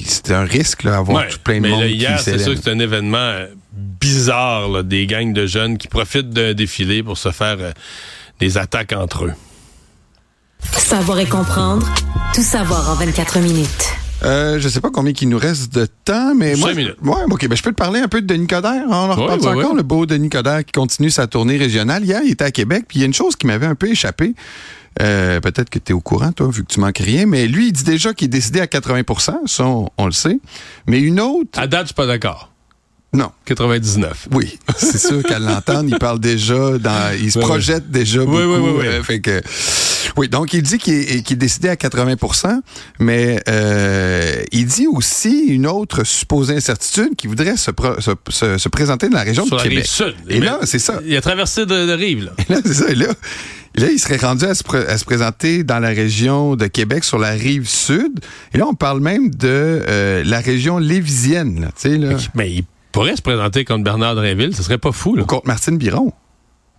c'est 0.05 0.33
un 0.33 0.43
risque 0.43 0.83
là, 0.83 0.97
avoir 0.99 1.29
tout 1.29 1.39
plein 1.39 1.61
de 1.61 1.69
monde. 1.69 1.85
Hier, 1.85 2.19
c'est 2.19 2.39
sûr 2.39 2.55
que 2.55 2.61
c'est 2.63 2.71
un 2.71 2.81
événement 2.81 3.19
euh, 3.19 3.47
bizarre, 3.73 4.83
des 4.83 5.07
gangs 5.07 5.33
de 5.33 5.47
jeunes 5.47 5.79
qui 5.79 5.87
profitent 5.87 6.31
d'un 6.31 6.53
défilé 6.53 7.05
pour 7.05 7.17
se 7.17 7.31
faire 7.31 7.57
euh, 7.61 7.71
des 8.41 8.59
attaques 8.59 8.93
entre 8.93 9.27
eux. 9.27 9.33
Savoir 10.73 11.21
et 11.21 11.27
comprendre, 11.27 11.89
tout 12.35 12.43
savoir 12.43 12.91
en 12.91 12.95
24 12.95 13.39
minutes. 13.39 13.95
Euh, 14.23 14.61
je 14.61 14.69
sais 14.69 14.81
pas 14.81 14.91
combien 14.91 15.13
il 15.19 15.29
nous 15.29 15.39
reste 15.39 15.75
de 15.75 15.87
temps, 16.05 16.35
mais 16.35 16.55
moi, 16.57 16.73
ouais, 16.73 17.25
ok, 17.31 17.49
ben 17.49 17.57
je 17.57 17.63
peux 17.63 17.71
te 17.71 17.77
parler 17.77 18.01
un 18.01 18.09
peu 18.09 18.21
de 18.21 18.27
Denis 18.27 18.47
Coderre. 18.47 18.85
On 18.89 18.93
en 18.93 19.15
reparle 19.15 19.59
encore, 19.59 19.75
le 19.75 19.83
beau 19.83 20.07
Denis 20.07 20.29
Coderre 20.29 20.65
qui 20.65 20.73
continue 20.73 21.11
sa 21.11 21.27
tournée 21.27 21.57
régionale. 21.57 22.05
Hier, 22.05 22.21
il 22.25 22.33
était 22.33 22.45
à 22.45 22.51
Québec, 22.51 22.85
puis 22.89 22.99
il 22.99 23.01
y 23.01 23.05
a 23.05 23.07
une 23.07 23.15
chose 23.15 23.37
qui 23.37 23.47
m'avait 23.47 23.67
un 23.67 23.75
peu 23.75 23.89
échappé. 23.89 24.35
Euh, 25.01 25.41
peut-être 25.41 25.71
que 25.71 25.79
tu 25.79 25.93
es 25.93 25.95
au 25.95 26.01
courant, 26.01 26.33
toi, 26.33 26.49
vu 26.51 26.65
que 26.65 26.73
tu 26.73 26.81
manques 26.81 26.99
rien, 26.99 27.25
mais 27.27 27.47
lui, 27.47 27.69
il 27.69 27.73
dit 27.73 27.85
déjà 27.85 28.13
qu'il 28.13 28.27
est 28.27 28.29
décidé 28.29 28.61
à 28.61 28.67
80 28.67 29.03
ça, 29.47 29.65
on, 29.97 30.07
le 30.07 30.13
sait. 30.13 30.41
Mais 30.87 31.01
une 31.01 31.21
autre... 31.21 31.59
À 31.59 31.67
date, 31.67 31.83
je 31.83 31.87
suis 31.87 31.95
pas 31.95 32.07
d'accord. 32.07 32.51
Non. 33.13 33.33
99. 33.45 34.29
Oui, 34.33 34.59
c'est 34.77 34.99
sûr 34.99 35.23
qu'à 35.25 35.41
l'entendre, 35.41 35.89
il 35.89 35.99
parle 35.99 36.21
déjà, 36.21 36.79
dans, 36.79 37.13
il 37.21 37.33
se 37.33 37.41
projette 37.41 37.91
déjà 37.91 38.21
beaucoup. 38.21 38.37
Oui, 38.37 38.45
oui, 38.45 38.71
oui. 38.79 38.87
Euh, 38.87 39.03
fait 39.03 39.21
que, 39.21 39.43
oui, 40.17 40.29
donc 40.29 40.53
il 40.53 40.63
dit 40.63 40.79
qu'il 40.79 40.95
est, 40.95 41.33
décidé 41.35 41.69
à 41.69 41.75
80% 41.75 42.61
mais 43.01 43.43
euh, 43.49 44.43
il 44.53 44.67
dit 44.67 44.87
aussi 44.87 45.47
une 45.49 45.67
autre 45.67 46.05
supposée 46.05 46.55
incertitude 46.55 47.17
qui 47.17 47.27
voudrait 47.27 47.57
se, 47.57 47.71
se, 48.29 48.69
présenter 48.69 49.09
dans 49.09 49.19
la 49.19 49.25
région 49.25 49.45
de 49.45 49.51
Québec. 49.51 49.79
Rive 49.79 49.87
sud. 49.87 50.15
Et 50.29 50.39
là, 50.39 50.61
c'est 50.63 50.79
ça. 50.79 51.01
Il 51.05 51.17
a 51.17 51.21
traversé 51.21 51.67
de, 51.67 51.93
rive, 51.93 52.27
là. 52.27 52.33
Et 52.39 52.53
là, 52.53 52.61
c'est 52.65 52.75
ça. 52.75 52.89
Et 52.91 52.95
là, 52.95 53.09
Là, 53.77 53.87
il 53.89 54.01
serait 54.01 54.17
rendu 54.17 54.45
à 54.45 54.55
se, 54.55 54.65
présenter 55.05 55.63
dans 55.63 55.79
la 55.79 55.91
région 55.91 56.57
de 56.57 56.67
Québec, 56.67 57.05
sur 57.05 57.19
la 57.19 57.31
rive 57.31 57.69
sud. 57.69 58.19
Et 58.53 58.59
là, 58.59 58.67
on 58.67 58.75
parle 58.75 59.01
même 59.01 59.31
de 59.31 59.39
euh, 59.89 60.25
la 60.25 60.41
région 60.41 60.79
lévisienne. 60.79 61.61
Là, 61.61 61.91
là. 61.97 62.17
Mais 62.35 62.51
il 62.51 62.65
pourrait 62.93 63.17
se 63.17 63.23
présenter 63.23 63.65
contre 63.65 63.85
Bernard 63.85 64.15
Drinville. 64.15 64.55
Ce 64.55 64.63
serait 64.63 64.79
pas 64.79 64.93
fou. 64.93 65.17
Là. 65.17 65.25
contre 65.25 65.47
Martine 65.47 65.79
Biron. 65.79 66.13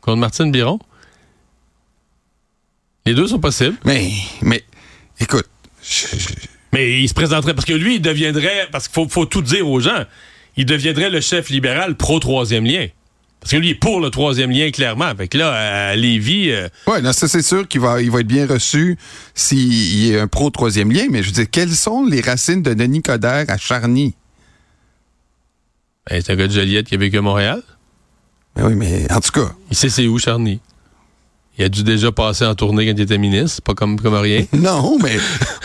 Contre 0.01 0.17
Martine 0.17 0.51
Biron? 0.51 0.79
Les 3.05 3.13
deux 3.13 3.27
sont 3.27 3.39
possibles. 3.39 3.77
Mais, 3.85 4.11
mais, 4.41 4.63
écoute. 5.19 5.47
Mais 6.73 7.01
il 7.01 7.09
se 7.09 7.13
présenterait, 7.13 7.53
parce 7.53 7.65
que 7.65 7.73
lui, 7.73 7.95
il 7.95 8.01
deviendrait, 8.01 8.67
parce 8.71 8.87
qu'il 8.87 9.09
faut, 9.09 9.25
tout 9.25 9.41
dire 9.41 9.67
aux 9.67 9.79
gens, 9.79 10.05
il 10.55 10.65
deviendrait 10.65 11.09
le 11.09 11.19
chef 11.19 11.49
libéral 11.49 11.95
pro-troisième 11.95 12.65
lien. 12.65 12.87
Parce 13.39 13.51
que 13.51 13.57
lui, 13.57 13.69
il 13.69 13.71
est 13.71 13.75
pour 13.75 13.99
le 13.99 14.11
troisième 14.11 14.51
lien, 14.51 14.69
clairement. 14.69 15.11
Fait 15.17 15.27
que 15.27 15.37
là, 15.39 15.89
à 15.89 15.95
Lévis... 15.95 16.51
Euh, 16.51 16.69
oui, 16.85 17.01
ça, 17.11 17.27
c'est 17.27 17.41
sûr 17.41 17.67
qu'il 17.67 17.81
va, 17.81 17.99
il 18.01 18.11
va 18.11 18.19
être 18.19 18.27
bien 18.27 18.45
reçu 18.45 18.97
s'il 19.33 20.11
est 20.11 20.19
un 20.19 20.27
pro-troisième 20.27 20.91
lien. 20.91 21.07
Mais 21.09 21.23
je 21.23 21.27
veux 21.27 21.33
dire, 21.33 21.49
quelles 21.51 21.71
sont 21.71 22.05
les 22.05 22.21
racines 22.21 22.61
de 22.61 22.75
Denis 22.75 23.01
Coderre 23.01 23.45
à 23.47 23.57
Charny? 23.57 24.13
Ben, 26.09 26.21
c'est 26.21 26.31
un 26.31 26.35
gars 26.35 26.47
de 26.47 26.53
Joliette 26.53 26.87
qui 26.87 26.95
a 26.95 26.97
vécu 26.97 27.17
à 27.17 27.21
Montréal? 27.21 27.61
Ben 28.55 28.67
oui, 28.67 28.75
mais 28.75 29.11
en 29.11 29.19
tout 29.19 29.31
cas... 29.31 29.53
Il 29.69 29.77
sait 29.77 29.89
c'est 29.89 30.07
où, 30.07 30.17
Charny. 30.17 30.59
Il 31.57 31.65
a 31.65 31.69
dû 31.69 31.83
déjà 31.83 32.13
passer 32.13 32.45
en 32.45 32.55
tournée 32.55 32.87
quand 32.87 32.93
il 32.95 33.01
était 33.01 33.17
ministre, 33.17 33.61
pas 33.61 33.73
comme, 33.73 33.99
comme 33.99 34.15
rien. 34.15 34.45
non, 34.53 34.97
mais 35.03 35.17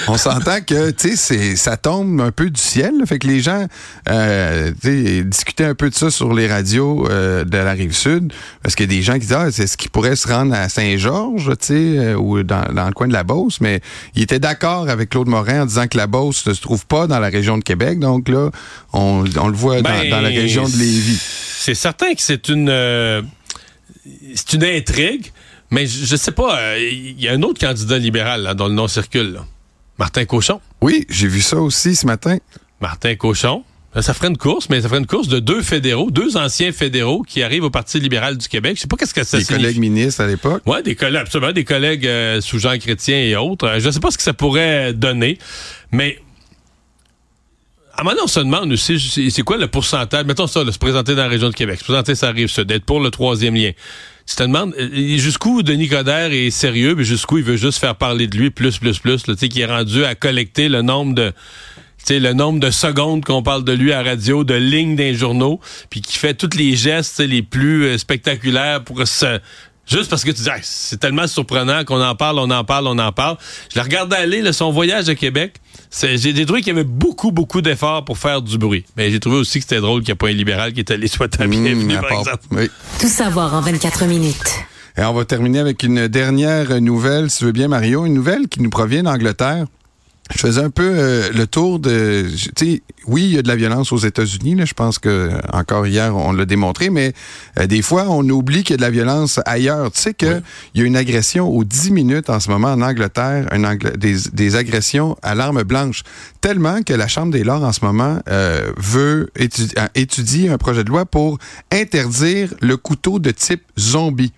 on 0.08 0.18
s'entend 0.18 0.60
que, 0.60 0.90
tu 0.90 1.16
sais, 1.16 1.54
ça 1.54 1.76
tombe 1.76 2.20
un 2.20 2.32
peu 2.32 2.50
du 2.50 2.60
ciel. 2.60 2.92
fait 3.06 3.20
que 3.20 3.28
les 3.28 3.40
gens, 3.40 3.66
euh, 4.08 4.72
discutaient 4.82 5.64
un 5.64 5.76
peu 5.76 5.88
de 5.88 5.94
ça 5.94 6.10
sur 6.10 6.34
les 6.34 6.48
radios 6.48 7.08
euh, 7.08 7.44
de 7.44 7.56
la 7.56 7.72
Rive-Sud, 7.72 8.32
parce 8.62 8.74
qu'il 8.74 8.90
y 8.90 8.94
a 8.94 8.98
des 8.98 9.02
gens 9.02 9.14
qui 9.14 9.20
disent, 9.20 9.32
ah, 9.32 9.52
c'est 9.52 9.68
ce 9.68 9.76
qui 9.76 9.88
pourrait 9.88 10.16
se 10.16 10.26
rendre 10.26 10.54
à 10.54 10.68
Saint-Georges, 10.68 11.52
tu 11.60 11.66
sais, 11.66 11.74
euh, 11.74 12.14
ou 12.16 12.42
dans, 12.42 12.64
le 12.68 12.92
coin 12.92 13.06
de 13.06 13.12
la 13.12 13.22
Beauce, 13.22 13.60
mais 13.60 13.80
il 14.16 14.22
était 14.22 14.40
d'accord 14.40 14.88
avec 14.88 15.10
Claude 15.10 15.28
Morin 15.28 15.62
en 15.62 15.66
disant 15.66 15.86
que 15.86 15.96
la 15.96 16.08
Beauce 16.08 16.44
ne 16.46 16.52
se 16.52 16.60
trouve 16.60 16.84
pas 16.84 17.06
dans 17.06 17.20
la 17.20 17.28
région 17.28 17.58
de 17.58 17.62
Québec. 17.62 18.00
Donc 18.00 18.28
là, 18.28 18.50
on, 18.92 19.22
le 19.22 19.56
voit 19.56 19.82
dans, 19.82 19.90
ben, 19.90 20.10
la 20.10 20.28
région 20.28 20.68
de 20.68 20.76
Lévis. 20.76 21.22
C'est 21.58 21.74
certain 21.74 22.12
que 22.12 22.20
c'est 22.20 22.48
une... 22.48 22.68
Euh, 22.68 23.22
c'est 24.34 24.52
une 24.52 24.64
intrigue. 24.64 25.32
Mais 25.70 25.86
je, 25.86 26.12
ne 26.12 26.16
sais 26.16 26.32
pas, 26.32 26.58
euh, 26.58 26.78
il 26.78 27.20
y 27.20 27.28
a 27.28 27.32
un 27.32 27.42
autre 27.42 27.60
candidat 27.60 27.98
libéral 27.98 28.42
là, 28.42 28.54
dont 28.54 28.68
le 28.68 28.74
nom 28.74 28.88
circule. 28.88 29.40
Martin 29.98 30.24
Cochon. 30.24 30.60
Oui, 30.80 31.06
j'ai 31.08 31.28
vu 31.28 31.40
ça 31.40 31.56
aussi 31.56 31.96
ce 31.96 32.06
matin. 32.06 32.36
Martin 32.80 33.14
Cochon. 33.16 33.64
Ça 34.02 34.12
ferait 34.12 34.28
une 34.28 34.36
course, 34.36 34.68
mais 34.68 34.82
ça 34.82 34.88
ferait 34.88 35.00
une 35.00 35.06
course 35.06 35.28
de 35.28 35.38
deux 35.38 35.62
fédéraux, 35.62 36.10
deux 36.10 36.36
anciens 36.36 36.70
fédéraux 36.70 37.22
qui 37.22 37.42
arrivent 37.42 37.64
au 37.64 37.70
Parti 37.70 37.98
libéral 37.98 38.36
du 38.36 38.46
Québec. 38.46 38.76
Je 38.76 38.82
sais 38.82 38.88
pas 38.88 38.96
qu'est-ce 38.96 39.14
que 39.14 39.24
ça 39.24 39.38
des 39.38 39.44
signifie. 39.44 39.62
Des 39.62 39.68
collègues 39.68 39.80
ministres 39.80 40.20
à 40.20 40.26
l'époque. 40.26 40.62
Oui, 40.66 40.82
des 40.82 40.94
collègues, 40.94 41.22
absolument, 41.22 41.52
des 41.52 41.64
collègues 41.64 42.06
euh, 42.06 42.42
sous 42.42 42.58
Jean 42.58 42.76
Chrétien 42.78 43.16
et 43.16 43.36
autres. 43.36 43.66
Euh, 43.66 43.80
je 43.80 43.86
ne 43.86 43.92
sais 43.92 44.00
pas 44.00 44.10
ce 44.10 44.18
que 44.18 44.22
ça 44.22 44.34
pourrait 44.34 44.92
donner, 44.92 45.38
mais 45.92 46.18
à 47.94 48.02
un 48.02 48.04
moment 48.04 48.16
on 48.24 48.26
se 48.26 48.40
demande 48.40 48.70
aussi, 48.72 49.30
c'est 49.30 49.42
quoi 49.42 49.56
le 49.56 49.68
pourcentage, 49.68 50.26
mettons 50.26 50.46
ça, 50.46 50.62
de 50.62 50.70
se 50.70 50.78
présenter 50.78 51.14
dans 51.14 51.22
la 51.22 51.28
région 51.28 51.48
de 51.48 51.54
Québec, 51.54 51.78
se 51.78 51.84
présenter 51.84 52.14
ça 52.14 52.28
arrive 52.28 52.48
ça, 52.48 52.64
d'être 52.64 52.84
pour 52.84 53.00
le 53.00 53.10
troisième 53.10 53.54
lien 53.54 53.72
tu 54.26 54.34
te 54.34 54.42
demandes 54.42 54.74
euh, 54.78 55.16
jusqu'où 55.18 55.62
Denis 55.62 55.88
Coderre 55.88 56.32
est 56.32 56.50
sérieux, 56.50 56.94
mais 56.96 57.04
jusqu'où 57.04 57.38
il 57.38 57.44
veut 57.44 57.56
juste 57.56 57.78
faire 57.78 57.94
parler 57.94 58.26
de 58.26 58.36
lui 58.36 58.50
plus, 58.50 58.78
plus, 58.78 58.98
plus, 58.98 59.22
tu 59.22 59.36
sais, 59.36 59.48
qui 59.48 59.60
est 59.60 59.66
rendu 59.66 60.04
à 60.04 60.14
collecter 60.14 60.68
le 60.68 60.82
nombre 60.82 61.14
de 61.14 61.32
le 62.08 62.32
nombre 62.32 62.60
de 62.60 62.70
secondes 62.70 63.24
qu'on 63.24 63.42
parle 63.42 63.64
de 63.64 63.72
lui 63.72 63.92
à 63.92 64.02
radio, 64.02 64.44
de 64.44 64.54
lignes 64.54 64.96
des 64.96 65.14
journaux, 65.14 65.60
puis 65.90 66.00
qui 66.00 66.16
fait 66.16 66.34
tous 66.34 66.56
les 66.56 66.76
gestes 66.76 67.20
les 67.20 67.42
plus 67.42 67.84
euh, 67.84 67.98
spectaculaires 67.98 68.84
pour 68.84 69.06
se 69.06 69.40
Juste 69.86 70.10
parce 70.10 70.24
que 70.24 70.32
tu 70.32 70.42
dis, 70.42 70.50
c'est 70.62 70.98
tellement 70.98 71.28
surprenant 71.28 71.84
qu'on 71.84 72.02
en 72.02 72.14
parle, 72.16 72.40
on 72.40 72.50
en 72.50 72.64
parle, 72.64 72.88
on 72.88 72.98
en 72.98 73.12
parle. 73.12 73.36
Je 73.70 73.76
l'ai 73.76 73.82
regardé 73.82 74.16
aller, 74.16 74.42
là, 74.42 74.52
son 74.52 74.72
voyage 74.72 75.08
à 75.08 75.14
Québec. 75.14 75.54
J'ai 76.00 76.44
trouvé 76.44 76.60
qu'il 76.60 76.74
y 76.74 76.76
avait 76.76 76.84
beaucoup, 76.84 77.30
beaucoup 77.30 77.60
d'efforts 77.60 78.04
pour 78.04 78.18
faire 78.18 78.42
du 78.42 78.58
bruit. 78.58 78.84
Mais 78.96 79.10
j'ai 79.10 79.20
trouvé 79.20 79.36
aussi 79.36 79.58
que 79.58 79.64
c'était 79.64 79.80
drôle 79.80 80.00
qu'il 80.00 80.08
n'y 80.08 80.12
ait 80.12 80.16
pas 80.16 80.28
un 80.28 80.32
libéral 80.32 80.72
qui 80.72 80.80
est 80.80 80.90
allé 80.90 81.06
soit 81.06 81.40
à 81.40 81.46
bienvenue, 81.46 81.96
mmh, 81.96 82.00
par 82.00 82.12
exemple. 82.12 82.68
Tout 83.00 83.08
savoir 83.08 83.54
en 83.54 83.60
24 83.60 84.06
minutes. 84.06 84.54
Et 84.98 85.02
on 85.02 85.12
va 85.12 85.24
terminer 85.24 85.60
avec 85.60 85.82
une 85.82 86.08
dernière 86.08 86.80
nouvelle, 86.80 87.30
si 87.30 87.38
tu 87.38 87.44
veux 87.44 87.52
bien, 87.52 87.68
Mario. 87.68 88.06
Une 88.06 88.14
nouvelle 88.14 88.48
qui 88.48 88.62
nous 88.62 88.70
provient 88.70 89.04
d'Angleterre. 89.04 89.66
Je 90.34 90.38
faisais 90.38 90.60
un 90.60 90.70
peu 90.70 90.90
euh, 90.94 91.30
le 91.32 91.46
tour 91.46 91.78
de, 91.78 92.26
tu 92.28 92.50
sais, 92.56 92.82
oui, 93.06 93.24
il 93.24 93.34
y 93.34 93.38
a 93.38 93.42
de 93.42 93.48
la 93.48 93.54
violence 93.54 93.92
aux 93.92 93.98
États-Unis. 93.98 94.56
Je 94.64 94.74
pense 94.74 94.98
que 94.98 95.30
encore 95.52 95.86
hier 95.86 96.14
on 96.16 96.32
l'a 96.32 96.44
démontré, 96.44 96.90
mais 96.90 97.12
euh, 97.58 97.66
des 97.66 97.82
fois 97.82 98.06
on 98.08 98.28
oublie 98.28 98.64
qu'il 98.64 98.72
y 98.72 98.74
a 98.74 98.76
de 98.78 98.82
la 98.82 98.90
violence 98.90 99.40
ailleurs. 99.46 99.92
Tu 99.92 100.00
sais 100.00 100.14
que 100.14 100.42
il 100.74 100.80
y 100.80 100.84
a 100.84 100.86
une 100.86 100.96
agression 100.96 101.48
aux 101.48 101.64
10 101.64 101.92
minutes 101.92 102.30
en 102.30 102.40
ce 102.40 102.50
moment 102.50 102.72
en 102.72 102.82
Angleterre, 102.82 103.46
des, 103.96 104.16
des, 104.32 104.56
agressions 104.56 105.16
à 105.22 105.34
l'arme 105.34 105.62
blanche, 105.62 106.02
tellement 106.40 106.82
que 106.82 106.92
la 106.92 107.06
Chambre 107.06 107.32
des 107.32 107.44
Lords 107.44 107.62
en 107.62 107.72
ce 107.72 107.84
moment 107.84 108.20
euh, 108.28 108.72
veut 108.76 109.30
étudier, 109.36 109.76
étudier 109.94 110.50
un 110.50 110.58
projet 110.58 110.82
de 110.82 110.88
loi 110.88 111.04
pour 111.04 111.38
interdire 111.70 112.52
le 112.60 112.76
couteau 112.76 113.18
de 113.18 113.30
type 113.30 113.62
zombie. 113.78 114.32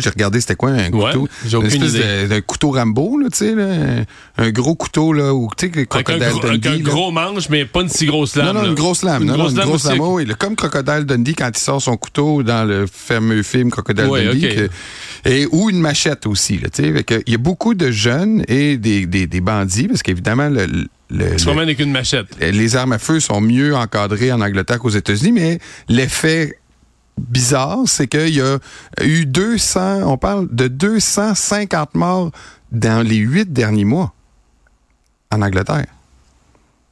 J'ai 0.00 0.10
regardé 0.10 0.40
c'était 0.40 0.54
quoi 0.54 0.70
un 0.70 0.90
couteau. 0.90 1.28
une 1.52 1.66
espèce 1.66 1.92
de, 2.28 2.40
couteau 2.40 2.70
Rambo, 2.70 3.18
là, 3.18 3.28
tu 3.30 3.38
sais, 3.38 3.54
un 4.38 4.50
gros 4.50 4.74
couteau, 4.74 5.12
là, 5.12 5.34
où, 5.34 5.48
tu 5.56 5.70
sais, 5.72 5.86
Crocodile 5.86 6.22
avec 6.22 6.44
un, 6.44 6.58
Dundee. 6.58 6.68
un 6.68 6.78
gros 6.78 7.10
manche, 7.10 7.48
mais 7.48 7.64
pas 7.64 7.82
une 7.82 7.88
si 7.88 8.06
grosse 8.06 8.36
lame. 8.36 8.54
Non, 8.54 8.62
non, 8.62 8.68
une 8.68 8.74
grosse 8.74 9.02
lame. 9.02 9.22
Une 9.22 9.28
non, 9.28 9.34
grosse, 9.34 9.54
non, 9.54 9.62
une 9.62 9.68
grosse 9.68 9.84
lame, 9.84 10.00
oui. 10.00 10.26
Comme 10.38 10.56
Crocodile 10.56 11.04
Dundee 11.04 11.34
quand 11.34 11.50
il 11.54 11.58
sort 11.58 11.82
son 11.82 11.96
couteau 11.96 12.42
dans 12.42 12.66
le 12.66 12.86
fameux 12.90 13.42
film 13.42 13.70
Crocodile 13.70 14.08
Dundee. 14.08 14.68
et, 15.24 15.46
ou 15.50 15.70
une 15.70 15.80
machette 15.80 16.26
aussi, 16.26 16.58
tu 16.58 16.68
sais. 16.72 17.04
Il 17.26 17.32
y 17.32 17.34
a 17.34 17.38
beaucoup 17.38 17.74
de 17.74 17.90
jeunes 17.90 18.44
et 18.48 18.76
des, 18.76 19.06
des, 19.06 19.26
des 19.26 19.40
bandits, 19.40 19.88
parce 19.88 20.02
qu'évidemment, 20.02 20.48
le, 20.48 20.66
le, 21.10 21.36
tu 21.36 21.48
avec 21.48 21.78
une 21.78 21.92
machette. 21.92 22.26
Les 22.40 22.76
armes 22.76 22.92
à 22.92 22.98
feu 22.98 23.20
sont 23.20 23.40
mieux 23.40 23.74
encadrées 23.74 24.32
en 24.32 24.40
Angleterre 24.40 24.78
qu'aux 24.78 24.90
États-Unis, 24.90 25.32
mais 25.32 25.58
l'effet 25.88 26.58
bizarre, 27.18 27.80
c'est 27.86 28.06
qu'il 28.06 28.34
y 28.34 28.40
a 28.40 28.58
eu 29.02 29.26
200, 29.26 30.02
on 30.04 30.18
parle 30.18 30.48
de 30.50 30.68
250 30.68 31.94
morts 31.94 32.30
dans 32.72 33.06
les 33.06 33.16
huit 33.16 33.52
derniers 33.52 33.84
mois 33.84 34.12
en 35.30 35.42
Angleterre. 35.42 35.86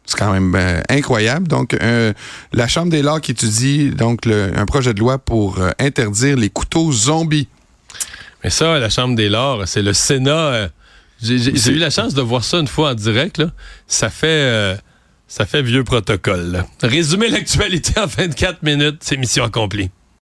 C'est 0.06 0.18
quand 0.18 0.32
même 0.32 0.52
ben, 0.52 0.82
incroyable. 0.90 1.48
Donc, 1.48 1.74
euh, 1.74 2.12
la 2.52 2.68
Chambre 2.68 2.90
des 2.90 3.00
Lords 3.00 3.22
qui 3.22 3.30
étudie 3.30 3.90
donc 3.90 4.26
un 4.26 4.66
projet 4.66 4.92
de 4.92 5.00
loi 5.00 5.18
pour 5.18 5.58
euh, 5.58 5.70
interdire 5.78 6.36
les 6.36 6.50
couteaux 6.50 6.92
zombies. 6.92 7.48
Mais 8.42 8.50
ça, 8.50 8.78
la 8.78 8.90
Chambre 8.90 9.16
des 9.16 9.30
Lords, 9.30 9.66
c'est 9.66 9.80
le 9.80 9.94
Sénat. 9.94 10.36
Euh, 10.36 10.68
j'ai 11.22 11.72
eu 11.72 11.78
la 11.78 11.88
chance 11.88 12.12
de 12.12 12.20
voir 12.20 12.44
ça 12.44 12.58
une 12.58 12.68
fois 12.68 12.90
en 12.90 12.94
direct. 12.94 13.42
Ça 13.86 14.10
fait 14.10 14.76
ça 15.26 15.46
fait 15.46 15.62
vieux 15.62 15.84
protocole. 15.84 16.64
Résumer 16.82 17.28
l'actualité 17.28 17.98
en 17.98 18.06
24 18.06 18.62
minutes, 18.62 18.98
c'est 19.00 19.16
mission 19.16 19.42
accomplie. 19.42 19.90